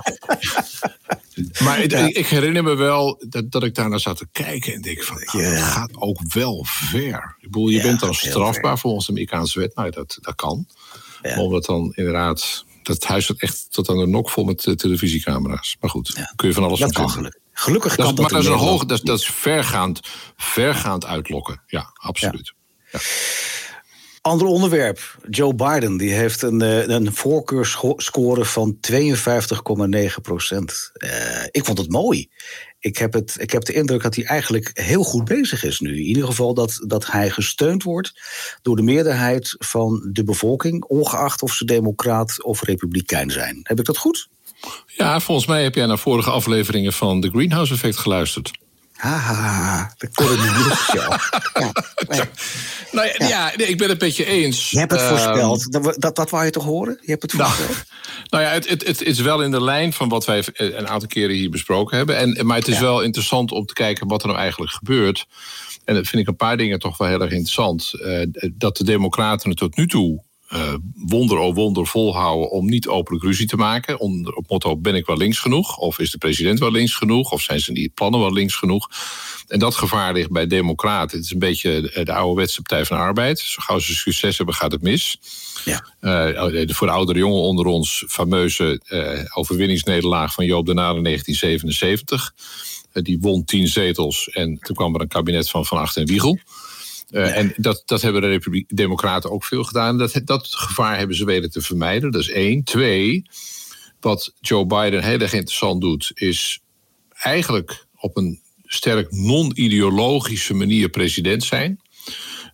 maar 1.64 1.80
ik, 1.80 2.28
herinner 2.28 2.64
me 2.64 2.76
wel 2.76 3.24
dat, 3.30 3.52
dat 3.52 3.64
ik 3.64 3.76
daar 3.76 3.90
naar 3.90 4.00
zat 4.00 4.18
te 4.18 4.28
kijken 4.32 4.74
en 4.74 4.82
denk 4.82 5.04
van, 5.04 5.18
nou, 5.26 5.44
dat 5.44 5.64
gaat 5.64 5.92
ook 5.96 6.34
wel 6.34 6.66
ver. 6.68 7.36
Ik 7.40 7.52
bedoel, 7.52 7.68
je 7.68 7.82
bent 7.82 8.00
dan 8.00 8.14
strafbaar 8.14 8.80
volgens 8.80 9.06
de 9.06 9.12
Amerikaanse 9.12 9.60
wet. 9.60 9.76
Nou, 9.76 9.92
dat, 9.92 10.18
dat 10.22 10.36
kan. 10.36 10.68
Ja. 11.22 11.42
Omdat 11.42 11.66
dan 11.66 11.92
inderdaad, 11.96 12.66
dat 12.84 13.04
huis 13.04 13.26
zat 13.26 13.40
echt 13.40 13.68
tot 13.70 13.90
aan 13.90 13.98
de 13.98 14.08
nok 14.08 14.30
vol 14.30 14.44
met 14.44 14.74
televisiecamera's. 14.76 15.78
Maar 15.80 15.90
goed, 15.90 16.28
kun 16.36 16.48
je 16.48 16.54
van 16.54 16.64
alles 16.64 16.80
dat 16.80 16.94
van. 16.94 17.34
Gelukkig 17.60 17.96
kan 17.96 18.06
dat, 18.06 18.16
dat 18.16 18.32
Maar 18.32 18.42
dat 18.42 18.52
is, 18.52 18.60
een 18.62 18.68
hoog, 18.68 18.86
dat, 18.86 19.06
dat 19.06 19.20
is 19.20 19.28
vergaand, 19.28 20.00
vergaand 20.36 21.06
uitlokken. 21.06 21.62
Ja, 21.68 21.92
absoluut. 21.94 22.54
Ander 24.22 24.48
onderwerp. 24.48 25.18
Joe 25.30 25.56
Biden 25.56 25.98
die 25.98 26.14
heeft 26.14 26.42
een, 26.42 26.62
eh, 26.62 26.88
een 26.88 27.14
voorkeurscore 27.14 28.46
van 28.46 28.78
52,9 28.80 30.22
procent. 30.22 30.92
Uh, 30.94 31.10
ik 31.52 31.66
vond 31.66 31.78
het 31.78 31.92
mooi. 31.92 32.30
ik 32.80 32.98
heb, 32.98 33.14
het, 33.14 33.36
ik 33.40 33.52
heb 33.52 33.64
de 33.64 33.74
indruk 33.74 34.02
dat 34.02 34.16
hij 34.16 34.26
eigenlijk 34.26 34.70
heel 34.74 35.04
goed 35.04 35.26
bezig 35.26 35.64
is 35.64 35.80
nu. 35.80 35.90
In 35.90 36.04
ieder 36.04 36.26
geval 36.26 36.54
dat, 36.54 36.84
dat 36.88 37.12
hij 37.12 37.30
gesteund 37.30 37.84
wordt 37.84 38.14
door 38.62 38.76
de 38.76 38.82
meerderheid 38.82 39.56
van 39.58 40.10
de 40.12 40.24
bevolking, 40.24 40.84
ongeacht 40.84 41.42
of 41.42 41.54
ze 41.54 41.66
democraat 41.66 42.44
of 42.44 42.64
republikein 42.64 43.32
zijn. 43.32 43.60
Heb 43.64 43.80
ik 43.80 43.86
dat 43.86 43.98
goed? 43.98 44.28
Ja, 44.86 45.20
volgens 45.20 45.48
mij 45.48 45.64
heb 45.64 45.76
jij 45.76 45.86
naar 45.86 46.00
vorige 46.00 46.30
afleveringen 46.30 46.94
van 46.94 47.22
The 47.22 47.30
Greenhouse 47.30 47.74
Effect 47.74 47.98
geluisterd. 47.98 48.52
Haha, 48.98 49.94
dat 49.98 50.14
kon 50.14 50.32
ik 50.32 50.40
niet 50.40 50.92
ja, 50.94 51.20
nee. 52.08 52.22
Nou 52.92 53.08
ja, 53.08 53.28
ja. 53.28 53.52
nee, 53.56 53.68
ik 53.68 53.78
ben 53.78 53.90
het 53.90 54.02
met 54.02 54.16
je 54.16 54.26
eens. 54.26 54.72
Je 54.72 54.80
hebt 54.80 54.92
het 54.92 55.02
uh, 55.02 55.08
voorspeld. 55.08 55.72
Dat, 55.72 55.96
dat, 55.98 56.16
dat 56.16 56.30
wou 56.30 56.46
je 56.46 56.52
toch 56.52 56.64
horen? 56.64 56.98
Je 57.02 57.12
hebt 57.12 57.22
het 57.22 57.34
nou, 57.34 57.52
voorspeld. 57.52 57.86
Nou, 58.30 58.44
ja, 58.44 58.50
het, 58.50 58.70
het, 58.70 58.88
het, 58.88 59.02
is 59.02 59.20
wel 59.20 59.44
in 59.44 59.52
de 59.52 59.64
lijn 59.64 59.94
van 59.94 60.10
wat 60.10 60.26
wij 60.26 60.44
een 60.54 60.88
aantal 60.88 61.08
keren 61.08 61.36
hier 61.36 61.50
besproken 61.50 61.98
hebben. 61.98 62.18
En, 62.18 62.46
maar 62.46 62.58
het 62.58 62.68
is 62.68 62.80
wel 62.80 63.02
interessant 63.02 63.52
om 63.52 63.66
te 63.66 63.74
kijken 63.74 64.08
wat 64.08 64.22
er 64.22 64.28
nou 64.28 64.40
eigenlijk 64.40 64.72
gebeurt. 64.72 65.26
En 65.86 65.96
dat 65.96 66.08
vind 66.08 66.22
ik 66.22 66.28
een 66.28 66.36
paar 66.36 66.58
dingen 66.58 66.80
toch 66.80 66.98
wel 66.98 67.08
heel 67.08 67.22
erg 67.22 67.32
interessant. 67.32 67.92
Uh, 67.94 68.26
dat 68.54 68.78
de 68.78 68.84
Democraten 68.84 69.50
het 69.50 69.58
tot 69.58 69.78
nu 69.78 69.88
toe 69.88 70.24
uh, 70.54 70.74
wonder 70.96 71.38
o 71.38 71.54
wonder 71.54 71.88
volhouden 71.88 72.52
om 72.52 72.66
niet 72.66 72.88
openlijk 72.88 73.26
ruzie 73.26 73.48
te 73.48 73.56
maken. 73.56 74.00
Onder 74.00 74.34
op 74.34 74.50
motto: 74.50 74.78
ben 74.78 74.96
ik 74.96 75.06
wel 75.06 75.18
links 75.18 75.40
genoeg? 75.40 75.78
Of 75.78 76.00
is 76.00 76.12
de 76.12 76.18
president 76.18 76.60
wel 76.60 76.72
links 76.72 76.96
genoeg? 76.96 77.32
Of 77.32 77.42
zijn 77.42 77.60
ze 77.60 77.74
die 77.74 77.92
plannen 77.94 78.20
wel 78.20 78.34
links 78.34 78.56
genoeg? 78.56 78.90
En 79.48 79.60
dat 79.60 79.76
gevaar 79.76 80.14
ligt 80.14 80.32
bij 80.32 80.48
Democraten. 80.48 81.18
Het 81.18 81.26
is 81.26 81.32
een 81.32 81.40
beetje 81.40 82.02
de 82.04 82.14
ouderwetse 82.14 82.62
Partij 82.62 82.86
van 82.86 82.98
de 82.98 83.04
Arbeid. 83.04 83.40
Zo 83.40 83.62
gauw 83.62 83.80
ze 83.80 83.96
succes 83.96 84.38
hebben, 84.38 84.56
gaat 84.56 84.72
het 84.72 84.82
mis. 84.82 85.20
Ja. 85.66 85.86
Uh, 86.02 86.68
voor 86.68 86.88
de 86.88 86.94
oudere 86.94 87.20
jongen 87.20 87.42
onder 87.42 87.66
ons, 87.66 88.04
fameuze 88.08 88.82
uh, 88.90 89.20
overwinningsnederlaag 89.34 90.34
van 90.34 90.46
Joop 90.46 90.66
de 90.66 90.74
Nade 90.74 90.98
in 90.98 91.04
1977. 91.04 92.34
die 92.94 93.18
won 93.20 93.46
tien 93.46 93.68
zetels 93.68 94.30
en 94.30 94.60
toen 94.60 94.76
kwam 94.76 94.96
er 94.96 95.02
een 95.02 95.08
kabinet 95.08 95.50
van 95.50 95.66
Van 95.66 95.78
Acht 95.78 95.98
en 95.98 96.06
Wiegel. 96.06 96.40
Uh, 97.10 97.38
En 97.38 97.54
dat, 97.58 97.84
dat 97.86 98.02
hebben 98.02 98.22
de 98.22 98.28
Republiek 98.28 98.76
Democraten 98.76 99.32
ook 99.32 99.44
veel 99.44 99.64
gedaan. 99.64 99.98
Dat, 99.98 100.22
dat 100.24 100.48
gevaar 100.48 100.98
hebben 100.98 101.16
ze 101.16 101.26
weten 101.26 101.52
te 101.52 101.62
vermijden. 101.62 102.12
Dat 102.12 102.22
is 102.22 102.30
één. 102.30 102.64
Twee, 102.64 103.24
wat 104.00 104.34
Joe 104.40 104.66
Biden 104.66 105.04
heel 105.04 105.20
erg 105.20 105.34
interessant 105.34 105.82
doet, 105.82 106.12
is 106.14 106.60
eigenlijk 107.12 107.86
op 107.96 108.18
een 108.18 108.42
sterk 108.64 109.12
non-ideologische 109.12 110.54
manier 110.54 110.90
president 110.90 111.44
zijn. 111.44 111.80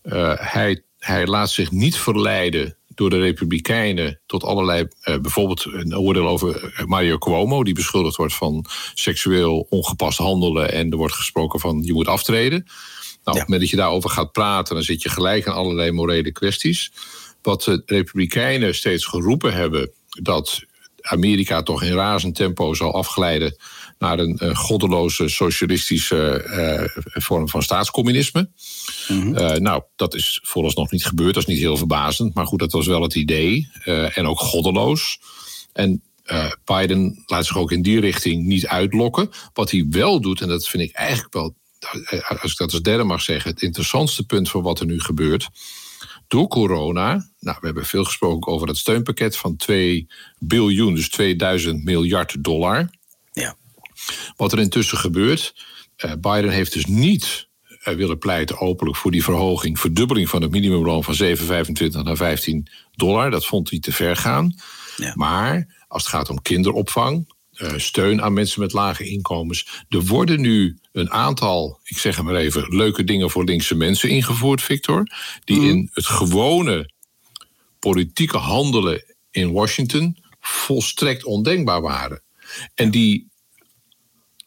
Uh, 0.04 0.34
hij, 0.36 0.84
hij 0.98 1.28
laat 1.28 1.52
zich 1.52 1.72
niet 1.72 1.98
verleiden 1.98 2.78
door 2.88 3.10
de 3.10 3.20
Republikeinen 3.20 4.20
tot 4.26 4.44
allerlei, 4.44 4.82
uh, 4.82 5.18
bijvoorbeeld 5.18 5.66
een 5.66 5.98
oordeel 5.98 6.28
over 6.28 6.84
Mario 6.86 7.18
Cuomo, 7.18 7.64
die 7.64 7.74
beschuldigd 7.74 8.16
wordt 8.16 8.34
van 8.34 8.66
seksueel 8.94 9.68
ongepast 9.70 10.18
handelen 10.18 10.72
en 10.72 10.92
er 10.92 10.98
wordt 10.98 11.14
gesproken 11.14 11.60
van 11.60 11.84
je 11.84 11.94
moet 11.94 12.08
aftreden. 12.08 12.66
Nou, 13.24 13.38
op 13.38 13.44
het 13.44 13.44
moment 13.44 13.62
dat 13.62 13.70
je 13.70 13.76
daarover 13.76 14.10
gaat 14.10 14.32
praten, 14.32 14.76
dan 14.76 14.84
zit 14.84 15.02
je 15.02 15.10
gelijk 15.10 15.48
aan 15.48 15.56
allerlei 15.56 15.92
morele 15.92 16.32
kwesties. 16.32 16.92
Wat 17.42 17.64
de 17.64 17.84
Republikeinen 17.86 18.76
steeds 18.76 19.06
geroepen 19.06 19.54
hebben, 19.54 19.92
dat 20.10 20.64
Amerika 21.02 21.64
toch 21.64 21.84
in 21.84 21.94
razend 21.94 22.36
tempo 22.36 22.74
zal 22.74 22.94
afglijden 22.94 23.56
naar 23.98 24.20
een 24.20 24.40
uh, 24.44 24.56
goddeloze 24.56 25.28
socialistische 25.28 26.46
uh, 26.48 27.04
vorm 27.22 27.50
van 27.50 27.64
staatscommunisme. 27.64 28.50
Mm 29.08 29.22
-hmm. 29.22 29.38
uh, 29.38 29.52
nou, 29.52 29.84
dat 29.96 30.16
is 30.16 30.40
vooralsnog 30.44 30.92
niet 30.92 31.06
gebeurd, 31.06 31.34
dat 31.34 31.44
is 31.44 31.50
niet 31.54 31.60
heel 31.60 31.78
verbazend, 31.78 32.34
maar 32.34 32.46
goed, 32.46 32.60
dat 32.60 32.72
was 32.72 32.88
wel 32.88 33.02
het 33.02 33.16
idee. 33.16 33.70
en 34.14 34.28
ook 34.28 34.40
goddeloos. 34.40 35.20
En 35.74 36.04
Biden 36.66 37.24
laat 37.26 37.46
zich 37.46 37.58
ook 37.58 37.72
in 37.72 37.82
die 37.82 38.00
richting 38.00 38.46
niet 38.46 38.68
uitlokken. 38.68 39.30
Wat 39.54 39.72
hij 39.72 39.86
wel 39.90 40.22
doet, 40.22 40.42
en 40.42 40.48
dat 40.48 40.68
vind 40.68 40.84
ik 40.84 40.96
eigenlijk 40.96 41.34
wel 41.34 41.56
als 42.42 42.52
ik 42.52 42.58
dat 42.58 42.72
als 42.72 42.82
derde 42.82 43.04
mag 43.04 43.22
zeggen, 43.22 43.52
het 43.52 43.62
interessantste 43.62 44.26
punt 44.26 44.50
van 44.50 44.62
wat 44.62 44.80
er 44.80 44.86
nu 44.86 45.00
gebeurt. 45.00 45.50
Door 46.28 46.48
corona, 46.48 47.30
nou, 47.40 47.58
we 47.60 47.66
hebben 47.66 47.86
veel 47.86 48.04
gesproken 48.04 48.52
over 48.52 48.68
het 48.68 48.78
steunpakket 48.78 49.38
van 49.38 49.56
2 49.56 50.08
biljoen, 50.40 50.96
dus 50.96 51.10
2000 51.10 51.84
miljard 51.84 52.44
dollar. 52.44 52.90
Ja. 53.32 53.56
Wat 54.36 54.52
er 54.52 54.60
intussen 54.60 54.98
gebeurt, 54.98 55.56
uh, 56.06 56.12
Biden 56.20 56.52
heeft 56.52 56.74
dus 56.74 56.86
niet 56.86 57.48
uh, 57.88 57.96
willen 57.96 58.18
pleiten 58.18 58.60
openlijk 58.60 58.98
voor 58.98 59.12
die 59.12 59.24
verhoging, 59.24 59.80
verdubbeling 59.80 60.30
van 60.30 60.42
het 60.42 60.52
minimumloon 60.52 61.04
van 61.04 61.16
7,25 61.16 62.04
naar 62.04 62.16
15 62.16 62.68
dollar. 62.92 63.32
Dat 63.32 63.46
vond 63.46 63.70
hij 63.70 63.80
te 63.80 63.92
ver 63.92 64.16
gaan. 64.16 64.56
Ja. 64.98 65.14
Maar 65.16 65.84
als 65.88 66.04
het 66.04 66.12
gaat 66.12 66.30
om 66.30 66.42
kinderopvang, 66.42 67.33
uh, 67.58 67.74
steun 67.78 68.22
aan 68.22 68.34
mensen 68.34 68.62
met 68.62 68.74
lage 68.74 69.06
inkomens. 69.06 69.84
Er 69.90 70.06
worden 70.06 70.42
nu 70.42 70.78
een 70.92 71.12
aantal, 71.12 71.80
ik 71.84 71.98
zeg 71.98 72.16
het 72.16 72.26
maar 72.26 72.36
even, 72.36 72.76
leuke 72.76 73.04
dingen 73.04 73.30
voor 73.30 73.44
linkse 73.44 73.76
mensen 73.76 74.10
ingevoerd, 74.10 74.62
Victor. 74.62 75.08
Die 75.44 75.60
mm. 75.60 75.70
in 75.70 75.90
het 75.94 76.06
gewone 76.06 76.92
politieke 77.80 78.38
handelen 78.38 79.04
in 79.32 79.52
Washington 79.52 80.18
volstrekt 80.40 81.24
ondenkbaar 81.24 81.82
waren. 81.82 82.22
En 82.76 82.92
die 82.92 83.32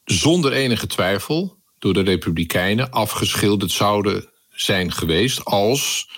zonder 0.04 0.52
enige 0.52 0.86
twijfel 0.86 1.56
door 1.78 1.94
de 1.94 2.00
Republikeinen 2.02 2.90
afgeschilderd 2.90 3.70
zouden 3.70 4.30
zijn 4.54 4.92
geweest 4.92 5.44
als 5.44 6.08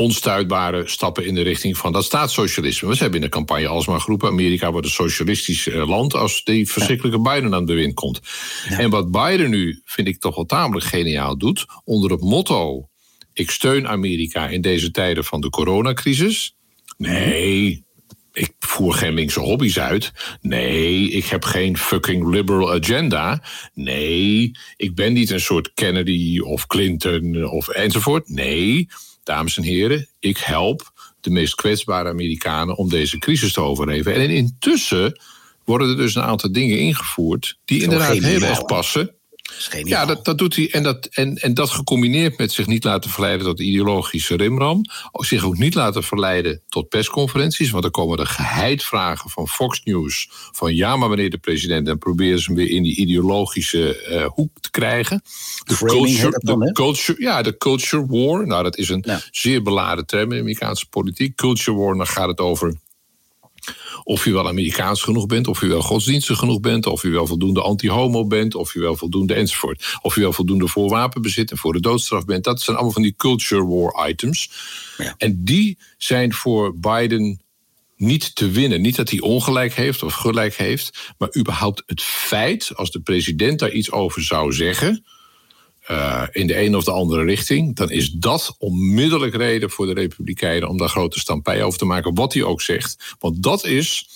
onstuitbare 0.00 0.88
stappen 0.88 1.26
in 1.26 1.34
de 1.34 1.42
richting 1.42 1.76
van 1.76 1.92
dat 1.92 2.04
staatssocialisme. 2.04 2.88
We 2.88 2.96
hebben 2.96 3.20
in 3.20 3.24
de 3.24 3.32
campagne 3.32 3.66
alsmaar 3.66 4.00
geroepen... 4.00 4.28
Amerika 4.28 4.70
wordt 4.70 4.86
een 4.86 4.92
socialistisch 4.92 5.68
eh, 5.68 5.88
land 5.88 6.14
als 6.14 6.44
die 6.44 6.70
verschrikkelijke 6.70 7.20
Biden 7.20 7.54
aan 7.54 7.66
de 7.66 7.74
wind 7.74 7.94
komt. 7.94 8.20
En 8.68 8.90
wat 8.90 9.10
Biden 9.10 9.50
nu, 9.50 9.80
vind 9.84 10.08
ik 10.08 10.20
toch 10.20 10.34
wel 10.34 10.46
tamelijk 10.46 10.86
geniaal 10.86 11.38
doet... 11.38 11.66
onder 11.84 12.10
het 12.10 12.20
motto, 12.20 12.88
ik 13.32 13.50
steun 13.50 13.88
Amerika 13.88 14.48
in 14.48 14.60
deze 14.60 14.90
tijden 14.90 15.24
van 15.24 15.40
de 15.40 15.50
coronacrisis... 15.50 16.54
Nee, 16.96 17.84
ik 18.32 18.52
voer 18.58 18.94
geen 18.94 19.14
linkse 19.14 19.40
hobby's 19.40 19.78
uit. 19.78 20.12
Nee, 20.40 21.10
ik 21.10 21.24
heb 21.24 21.44
geen 21.44 21.76
fucking 21.76 22.30
liberal 22.30 22.72
agenda. 22.72 23.42
Nee, 23.74 24.50
ik 24.76 24.94
ben 24.94 25.12
niet 25.12 25.30
een 25.30 25.40
soort 25.40 25.72
Kennedy 25.74 26.38
of 26.38 26.66
Clinton 26.66 27.44
of 27.44 27.68
enzovoort. 27.68 28.28
Nee, 28.28 28.88
dames 29.22 29.56
en 29.56 29.62
heren, 29.62 30.08
ik 30.18 30.38
help 30.38 30.92
de 31.20 31.30
meest 31.30 31.54
kwetsbare 31.54 32.08
Amerikanen 32.08 32.76
om 32.76 32.88
deze 32.88 33.18
crisis 33.18 33.52
te 33.52 33.60
overleven. 33.60 34.14
En 34.14 34.30
intussen 34.30 35.20
worden 35.64 35.88
er 35.88 35.96
dus 35.96 36.14
een 36.14 36.22
aantal 36.22 36.52
dingen 36.52 36.78
ingevoerd 36.78 37.58
die 37.64 37.82
inderdaad 37.82 38.16
heel 38.16 38.42
erg 38.42 38.64
passen 38.64 39.14
ja, 39.84 40.04
dat, 40.04 40.24
dat 40.24 40.38
doet 40.38 40.56
hij. 40.56 40.70
En 40.70 40.82
dat, 40.82 41.06
en, 41.06 41.36
en 41.36 41.54
dat 41.54 41.70
gecombineerd 41.70 42.38
met 42.38 42.52
zich 42.52 42.66
niet 42.66 42.84
laten 42.84 43.10
verleiden 43.10 43.46
tot 43.46 43.60
ideologische 43.60 44.36
rimram. 44.36 44.82
Zich 45.12 45.44
ook 45.44 45.58
niet 45.58 45.74
laten 45.74 46.02
verleiden 46.02 46.62
tot 46.68 46.88
persconferenties. 46.88 47.70
Want 47.70 47.82
dan 47.82 47.92
komen 47.92 48.18
er 48.18 48.26
geheidvragen 48.26 49.30
van 49.30 49.48
Fox 49.48 49.80
News. 49.84 50.28
Van 50.30 50.74
ja, 50.74 50.96
maar 50.96 51.08
wanneer 51.08 51.30
de 51.30 51.38
president. 51.38 51.88
En 51.88 51.98
proberen 51.98 52.38
ze 52.38 52.44
hem 52.44 52.54
weer 52.54 52.70
in 52.70 52.82
die 52.82 52.96
ideologische 52.96 54.06
uh, 54.10 54.26
hoek 54.26 54.60
te 54.60 54.70
krijgen. 54.70 55.22
De 55.64 55.76
culture, 55.76 56.30
de 56.30 56.70
culture, 56.72 57.22
ja, 57.22 57.42
de 57.42 57.56
culture 57.56 58.06
war. 58.06 58.46
Nou, 58.46 58.62
dat 58.62 58.76
is 58.76 58.88
een 58.88 59.04
zeer 59.30 59.62
beladen 59.62 60.06
term 60.06 60.22
in 60.22 60.28
de 60.28 60.40
Amerikaanse 60.40 60.86
politiek. 60.86 61.36
Culture 61.36 61.76
war, 61.76 61.96
dan 61.96 62.06
gaat 62.06 62.28
het 62.28 62.40
over 62.40 62.74
of 64.10 64.24
je 64.24 64.32
wel 64.32 64.48
Amerikaans 64.48 65.02
genoeg 65.02 65.26
bent, 65.26 65.46
of 65.46 65.60
je 65.60 65.66
wel 65.66 65.82
godsdienstig 65.82 66.38
genoeg 66.38 66.60
bent, 66.60 66.86
of 66.86 67.02
je 67.02 67.08
wel 67.08 67.26
voldoende 67.26 67.62
anti-homo 67.62 68.26
bent, 68.26 68.54
of 68.54 68.72
je 68.72 68.80
wel 68.80 68.96
voldoende 68.96 69.34
enzovoort. 69.34 69.98
Of 70.02 70.14
je 70.14 70.20
wel 70.20 70.32
voldoende 70.32 70.68
voor 70.68 70.88
wapenbezit 70.88 71.50
en 71.50 71.56
voor 71.56 71.72
de 71.72 71.80
doodstraf 71.80 72.24
bent. 72.24 72.44
Dat 72.44 72.60
zijn 72.60 72.76
allemaal 72.76 72.94
van 72.94 73.02
die 73.02 73.14
culture 73.16 73.66
war 73.66 74.08
items. 74.08 74.50
Ja. 74.96 75.14
En 75.18 75.44
die 75.44 75.78
zijn 75.98 76.32
voor 76.32 76.78
Biden 76.78 77.40
niet 77.96 78.34
te 78.34 78.50
winnen. 78.50 78.80
Niet 78.80 78.96
dat 78.96 79.10
hij 79.10 79.20
ongelijk 79.20 79.74
heeft 79.74 80.02
of 80.02 80.14
gelijk 80.14 80.54
heeft, 80.54 81.12
maar 81.18 81.36
überhaupt 81.36 81.82
het 81.86 82.02
feit, 82.02 82.70
als 82.74 82.90
de 82.90 83.00
president 83.00 83.58
daar 83.58 83.72
iets 83.72 83.90
over 83.90 84.22
zou 84.22 84.52
zeggen 84.52 85.04
uh, 85.88 86.22
in 86.30 86.46
de 86.46 86.60
een 86.60 86.76
of 86.76 86.84
de 86.84 86.92
andere 86.92 87.24
richting, 87.24 87.76
dan 87.76 87.90
is 87.90 88.10
dat 88.10 88.54
onmiddellijk 88.58 89.34
reden 89.34 89.70
voor 89.70 89.86
de 89.86 89.92
Republikeinen 89.92 90.68
om 90.68 90.76
daar 90.76 90.88
grote 90.88 91.18
stampij 91.18 91.62
over 91.62 91.78
te 91.78 91.84
maken, 91.84 92.14
wat 92.14 92.32
hij 92.32 92.42
ook 92.42 92.60
zegt. 92.60 93.14
Want 93.18 93.42
dat 93.42 93.64
is 93.64 94.08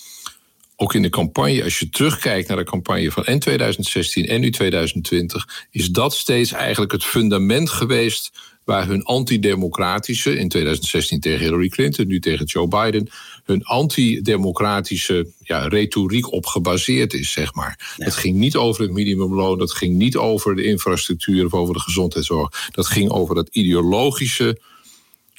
ook 0.75 0.93
in 0.93 1.01
de 1.01 1.09
campagne, 1.09 1.63
als 1.63 1.79
je 1.79 1.89
terugkijkt 1.89 2.47
naar 2.47 2.57
de 2.57 2.63
campagne 2.63 3.11
van 3.11 3.25
en 3.25 3.39
2016 3.39 4.27
en 4.27 4.41
nu 4.41 4.51
2020, 4.51 5.67
is 5.71 5.89
dat 5.89 6.15
steeds 6.15 6.51
eigenlijk 6.51 6.91
het 6.91 7.03
fundament 7.03 7.69
geweest 7.69 8.31
waar 8.65 8.87
hun 8.87 9.03
antidemocratische, 9.03 10.37
in 10.37 10.49
2016 10.49 11.19
tegen 11.19 11.39
Hillary 11.39 11.67
Clinton, 11.67 12.07
nu 12.07 12.19
tegen 12.19 12.45
Joe 12.45 12.67
Biden, 12.67 13.09
hun 13.43 13.63
antidemocratische 13.63 15.27
ja, 15.39 15.67
retoriek 15.67 16.31
op 16.31 16.45
gebaseerd 16.45 17.13
is, 17.13 17.31
zeg 17.31 17.53
maar. 17.53 17.95
Het 17.97 18.15
ging 18.15 18.35
niet 18.35 18.55
over 18.55 18.81
het 18.81 18.91
minimumloon, 18.91 19.57
dat 19.57 19.71
ging 19.71 19.95
niet 19.95 20.17
over 20.17 20.55
de 20.55 20.63
infrastructuur 20.63 21.45
of 21.45 21.53
over 21.53 21.73
de 21.73 21.79
gezondheidszorg. 21.79 22.69
Dat 22.71 22.87
ging 22.87 23.09
over 23.09 23.35
dat 23.35 23.49
ideologische 23.51 24.59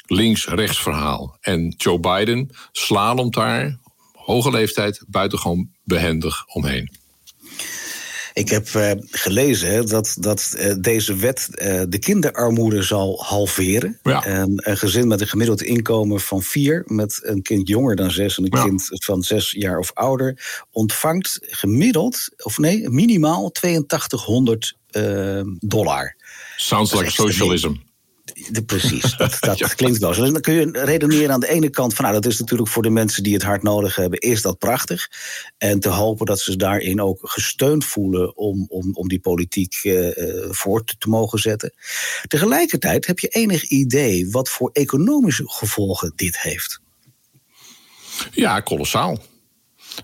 links-rechts 0.07 0.83
verhaal. 0.83 1.37
En 1.41 1.75
Joe 1.77 2.01
Biden 2.01 2.51
slalomt 2.73 3.35
daar, 3.35 3.79
hoge 4.13 4.51
leeftijd, 4.51 5.05
buitengewoon 5.07 5.71
behendig 5.85 6.47
omheen. 6.47 6.91
Ik 8.37 8.49
heb 8.49 8.69
uh, 8.69 8.91
gelezen 8.99 9.87
dat, 9.87 10.17
dat 10.19 10.55
uh, 10.59 10.75
deze 10.81 11.17
wet 11.17 11.49
uh, 11.51 11.83
de 11.89 11.99
kinderarmoede 11.99 12.83
zal 12.83 13.23
halveren. 13.25 13.99
Ja. 14.03 14.25
En 14.25 14.53
een 14.55 14.77
gezin 14.77 15.09
met 15.09 15.21
een 15.21 15.27
gemiddeld 15.27 15.63
inkomen 15.63 16.21
van 16.21 16.43
vier, 16.43 16.83
met 16.87 17.21
een 17.23 17.43
kind 17.43 17.69
jonger 17.69 17.97
dan 17.97 18.11
zes 18.11 18.39
en 18.39 18.45
een 18.45 18.59
Ja. 18.59 18.65
kind 18.65 18.89
van 18.91 19.23
zes 19.23 19.51
jaar 19.51 19.79
of 19.79 19.91
ouder, 19.93 20.65
ontvangt 20.71 21.39
gemiddeld, 21.43 22.29
of 22.43 22.59
nee, 22.59 22.89
minimaal 22.91 23.45
8200 23.45 24.77
eh, 24.91 25.41
dollar. 25.61 26.17
Sounds 26.57 26.93
like 26.95 27.11
socialism. 27.11 27.73
De, 28.51 28.65
precies, 28.65 29.17
dat, 29.17 29.37
dat 29.41 29.59
Ja. 29.59 29.69
klinkt 29.69 29.99
wel 29.99 30.15
zo. 30.15 30.23
Dus 30.23 30.33
dan 30.33 30.41
kun 30.41 30.55
je 30.55 30.69
redeneren 30.73 31.33
aan 31.33 31.41
de 31.41 31.49
ene 31.49 31.71
kant 31.71 31.95
van... 31.95 32.05
nou, 32.05 32.21
dat 32.21 32.33
is 32.33 32.39
natuurlijk 32.39 32.69
voor 32.69 32.83
de 32.83 32.91
mensen 32.91 33.23
die 33.23 33.33
het 33.35 33.43
hard 33.43 33.63
nodig 33.63 33.97
hebben... 33.97 34.19
is 34.21 34.43
dat 34.43 34.59
prachtig. 34.59 35.11
En 35.59 35.81
te 35.81 35.89
hopen 35.89 36.27
dat 36.27 36.41
ze 36.41 36.57
daarin 36.57 37.01
ook 37.01 37.19
gesteund 37.23 37.85
voelen... 37.85 38.37
om, 38.37 38.67
om, 38.69 38.91
om 38.93 39.09
die 39.09 39.21
politiek 39.21 39.75
eh, 39.75 40.09
voort 40.51 40.95
te 40.99 41.09
mogen 41.09 41.39
zetten. 41.39 41.73
Tegelijkertijd 42.27 43.07
heb 43.07 43.19
je 43.19 43.29
enig 43.29 43.65
idee... 43.65 44.31
wat 44.31 44.49
voor 44.49 44.71
economische 44.73 45.49
gevolgen 45.49 46.13
dit 46.17 46.41
heeft. 46.41 46.81
Ja, 48.31 48.61
kolossaal. 48.61 49.19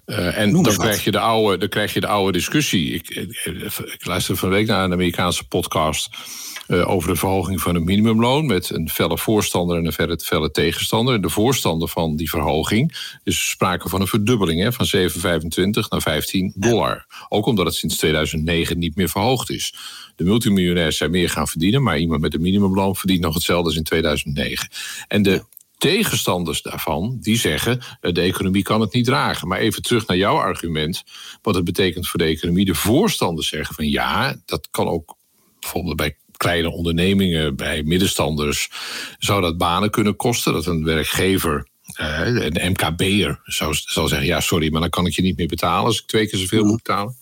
Eh, 0.05 0.39
en 0.39 0.63
dan 0.63 0.77
krijg, 0.77 1.05
je 1.05 1.11
de 1.11 1.19
oude, 1.19 1.59
dan 1.59 1.69
krijg 1.69 1.95
je 1.95 2.01
de 2.01 2.07
oude 2.07 2.33
discussie. 2.33 2.93
Ik, 2.95 3.09
ik, 3.09 3.45
ik 3.93 4.07
luisterde 4.07 4.41
van 4.41 4.49
de 4.49 4.55
week 4.55 4.67
naar 4.67 4.85
een 4.85 4.93
Amerikaanse 4.93 5.45
podcast 5.45 6.09
eh, 6.67 6.91
over 6.91 7.09
de 7.09 7.17
verhoging 7.17 7.61
van 7.61 7.75
het 7.75 7.85
minimumloon. 7.85 8.47
Met 8.47 8.71
een 8.71 8.91
felle 8.91 9.19
voorstander 9.19 9.79
en 9.79 9.87
een 9.87 10.19
felle, 10.19 10.51
tegenstander. 10.51 11.15
En 11.15 11.21
de 11.21 11.29
voorstander 11.29 11.89
van 11.89 12.17
die 12.17 12.31
verhoging 12.31 13.17
is 13.25 13.49
sprake 13.49 13.89
van 13.89 14.01
een 14.01 14.07
verdubbeling 14.07 14.63
hè, 14.63 14.73
van 14.73 14.87
7,25 14.87 15.89
naar 15.89 16.03
15 16.03 16.53
dollar. 16.57 17.07
Ook 17.29 17.47
omdat 17.47 17.67
het 17.67 17.75
sinds 17.75 17.97
2009 17.97 18.79
niet 18.79 18.97
meer 18.97 19.09
verhoogd 19.09 19.51
is. 19.51 19.75
De 20.17 20.25
multimiljonairs 20.25 20.97
zijn 20.97 21.11
meer 21.11 21.31
gaan 21.31 21.49
verdienen, 21.49 21.83
maar 21.83 21.99
iemand 21.99 22.21
met 22.21 22.35
een 22.35 22.41
minimumloon 22.41 22.97
verdient 22.97 23.21
nog 23.21 23.35
hetzelfde 23.35 23.67
als 23.67 23.77
in 23.77 23.85
2009. 23.85 24.69
En 25.09 25.23
de 25.23 25.45
tegenstanders 25.83 26.63
daarvan, 26.63 27.19
die 27.21 27.37
zeggen... 27.39 27.81
eh, 28.01 28.13
de 28.13 28.21
economie 28.21 28.63
kan 28.63 28.81
het 28.81 28.93
niet 28.93 29.05
dragen. 29.05 29.49
Maar 29.49 29.59
even 29.59 29.83
terug 29.83 30.07
naar 30.07 30.17
jouw 30.17 30.37
argument, 30.37 31.03
wat 31.43 31.55
het 31.55 31.65
betekent 31.65 32.09
voor 32.09 32.19
de 32.19 32.25
economie. 32.25 32.65
De 32.65 32.75
voorstanders 32.75 33.49
zeggen 33.49 33.75
van 33.75 33.89
ja, 33.89 34.37
dat 34.47 34.69
kan 34.71 34.89
ook 34.89 35.17
bijvoorbeeld 35.61 35.97
bij 35.97 36.17
kleine 36.37 36.71
ondernemingen... 36.71 37.57
bij 37.57 37.83
middenstanders, 37.83 38.71
zou 39.19 39.41
dat 39.41 39.57
banen 39.59 39.91
kunnen 39.91 40.17
kosten. 40.17 40.53
Dat 40.53 40.67
een 40.67 40.85
werkgever... 40.85 41.67
eh, 41.95 42.21
een 42.27 42.71
MKB'er 42.71 43.41
zou, 43.45 43.75
zou 43.75 44.09
zeggen: 44.09 44.27
Ja, 44.27 44.41
sorry, 44.41 44.73
maar 44.73 44.81
dan 44.81 44.91
kan 44.91 45.07
ik 45.07 45.13
je 45.13 45.23
niet 45.23 45.37
meer 45.37 45.47
betalen 45.47 45.85
als 45.85 46.01
ik 46.01 46.07
twee 46.07 46.29
keer 46.29 46.39
zoveel 46.39 46.65
moet 46.65 46.83
betalen. 46.83 47.17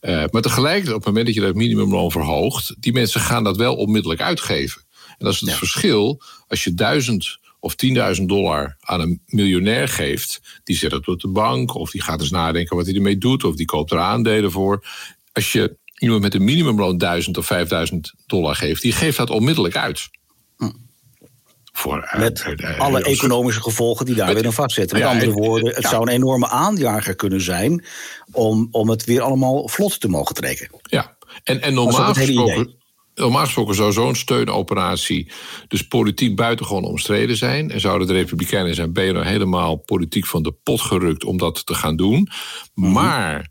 Eh, 0.00 0.24
maar 0.30 0.42
tegelijkertijd, 0.42 0.94
op 0.96 1.04
het 1.04 1.06
moment 1.06 1.26
dat 1.26 1.34
je 1.34 1.40
dat 1.40 1.54
minimumloon 1.54 2.10
verhoogt, 2.10 2.74
die 2.78 2.92
mensen 2.92 3.20
gaan 3.20 3.44
dat 3.44 3.56
wel 3.56 3.76
onmiddellijk 3.76 4.20
uitgeven. 4.20 4.82
En 5.08 5.24
dat 5.26 5.32
is 5.34 5.40
het 5.40 5.50
Ja. 5.50 5.56
verschil 5.56 6.22
als 6.48 6.64
je 6.64 6.74
duizend 6.74 7.38
of 7.60 7.74
10.000 8.18 8.22
dollar 8.26 8.76
aan 8.80 9.00
een 9.00 9.22
miljonair 9.26 9.88
geeft, 9.88 10.40
die 10.64 10.76
zet 10.76 10.90
het 10.92 11.08
op 11.08 11.20
de 11.20 11.28
bank, 11.28 11.74
of 11.74 11.90
die 11.90 12.02
gaat 12.02 12.20
eens 12.20 12.30
nadenken 12.30 12.76
wat 12.76 12.86
hij 12.86 12.94
ermee 12.94 13.18
doet, 13.18 13.44
of 13.44 13.54
die 13.56 13.66
koopt 13.66 13.90
er 13.90 13.98
aandelen 13.98 14.50
voor. 14.50 14.86
Als 15.32 15.52
je 15.52 15.76
iemand 15.98 16.20
met 16.22 16.34
een 16.34 16.44
minimumloon 16.44 16.98
1000 16.98 17.38
of 17.38 17.46
5000 17.46 18.12
dollar 18.26 18.54
geeft, 18.56 18.82
die 18.82 18.92
geeft 18.92 19.16
dat 19.16 19.30
onmiddellijk 19.30 19.76
uit. 19.76 20.08
Voor, 21.72 21.98
eh, 22.02 22.18
Met 22.18 22.40
eh, 22.40 22.70
eh, 22.70 22.78
alle 22.78 23.04
als- 23.04 23.12
economische 23.12 23.62
gevolgen 23.62 24.06
die 24.06 24.14
daar 24.14 24.26
Met- 24.26 24.36
weer 24.36 24.46
aan 24.46 24.52
vastzitten. 24.52 24.98
Met 24.98 25.06
Ja, 25.06 25.12
andere 25.12 25.30
en- 25.30 25.36
woorden, 25.36 25.74
het 25.74 25.82
ja. 25.82 25.88
zou 25.88 26.02
een 26.02 26.08
enorme 26.14 26.48
aanjager 26.48 27.14
kunnen 27.16 27.40
zijn... 27.40 27.84
om, 28.32 28.68
om 28.70 28.88
het 28.90 29.04
weer 29.04 29.20
allemaal 29.20 29.68
vlot 29.68 30.00
te 30.00 30.08
mogen 30.08 30.34
trekken. 30.34 30.68
Ja, 30.82 31.16
en, 31.44 31.60
en 31.62 31.74
normaal 31.74 32.14
gesproken. 32.14 32.74
Normaal 33.20 33.44
gesproken 33.44 33.74
zou 33.74 33.92
zo'n 33.92 34.14
steunoperatie 34.14 35.30
dus 35.68 35.86
politiek 35.86 36.36
buitengewoon 36.36 36.84
omstreden 36.84 37.36
zijn. 37.36 37.70
En 37.70 37.80
zouden 37.80 38.06
de 38.06 38.12
Republikeinen 38.12 38.74
zijn 38.74 38.92
BNR 38.92 39.24
helemaal 39.24 39.76
politiek 39.76 40.26
van 40.26 40.42
de 40.42 40.52
pot 40.52 40.80
gerukt 40.80 41.24
om 41.24 41.36
dat 41.36 41.66
te 41.66 41.74
gaan 41.74 41.96
doen. 41.96 42.28
Mhm. 42.74 42.92
Maar 42.92 43.48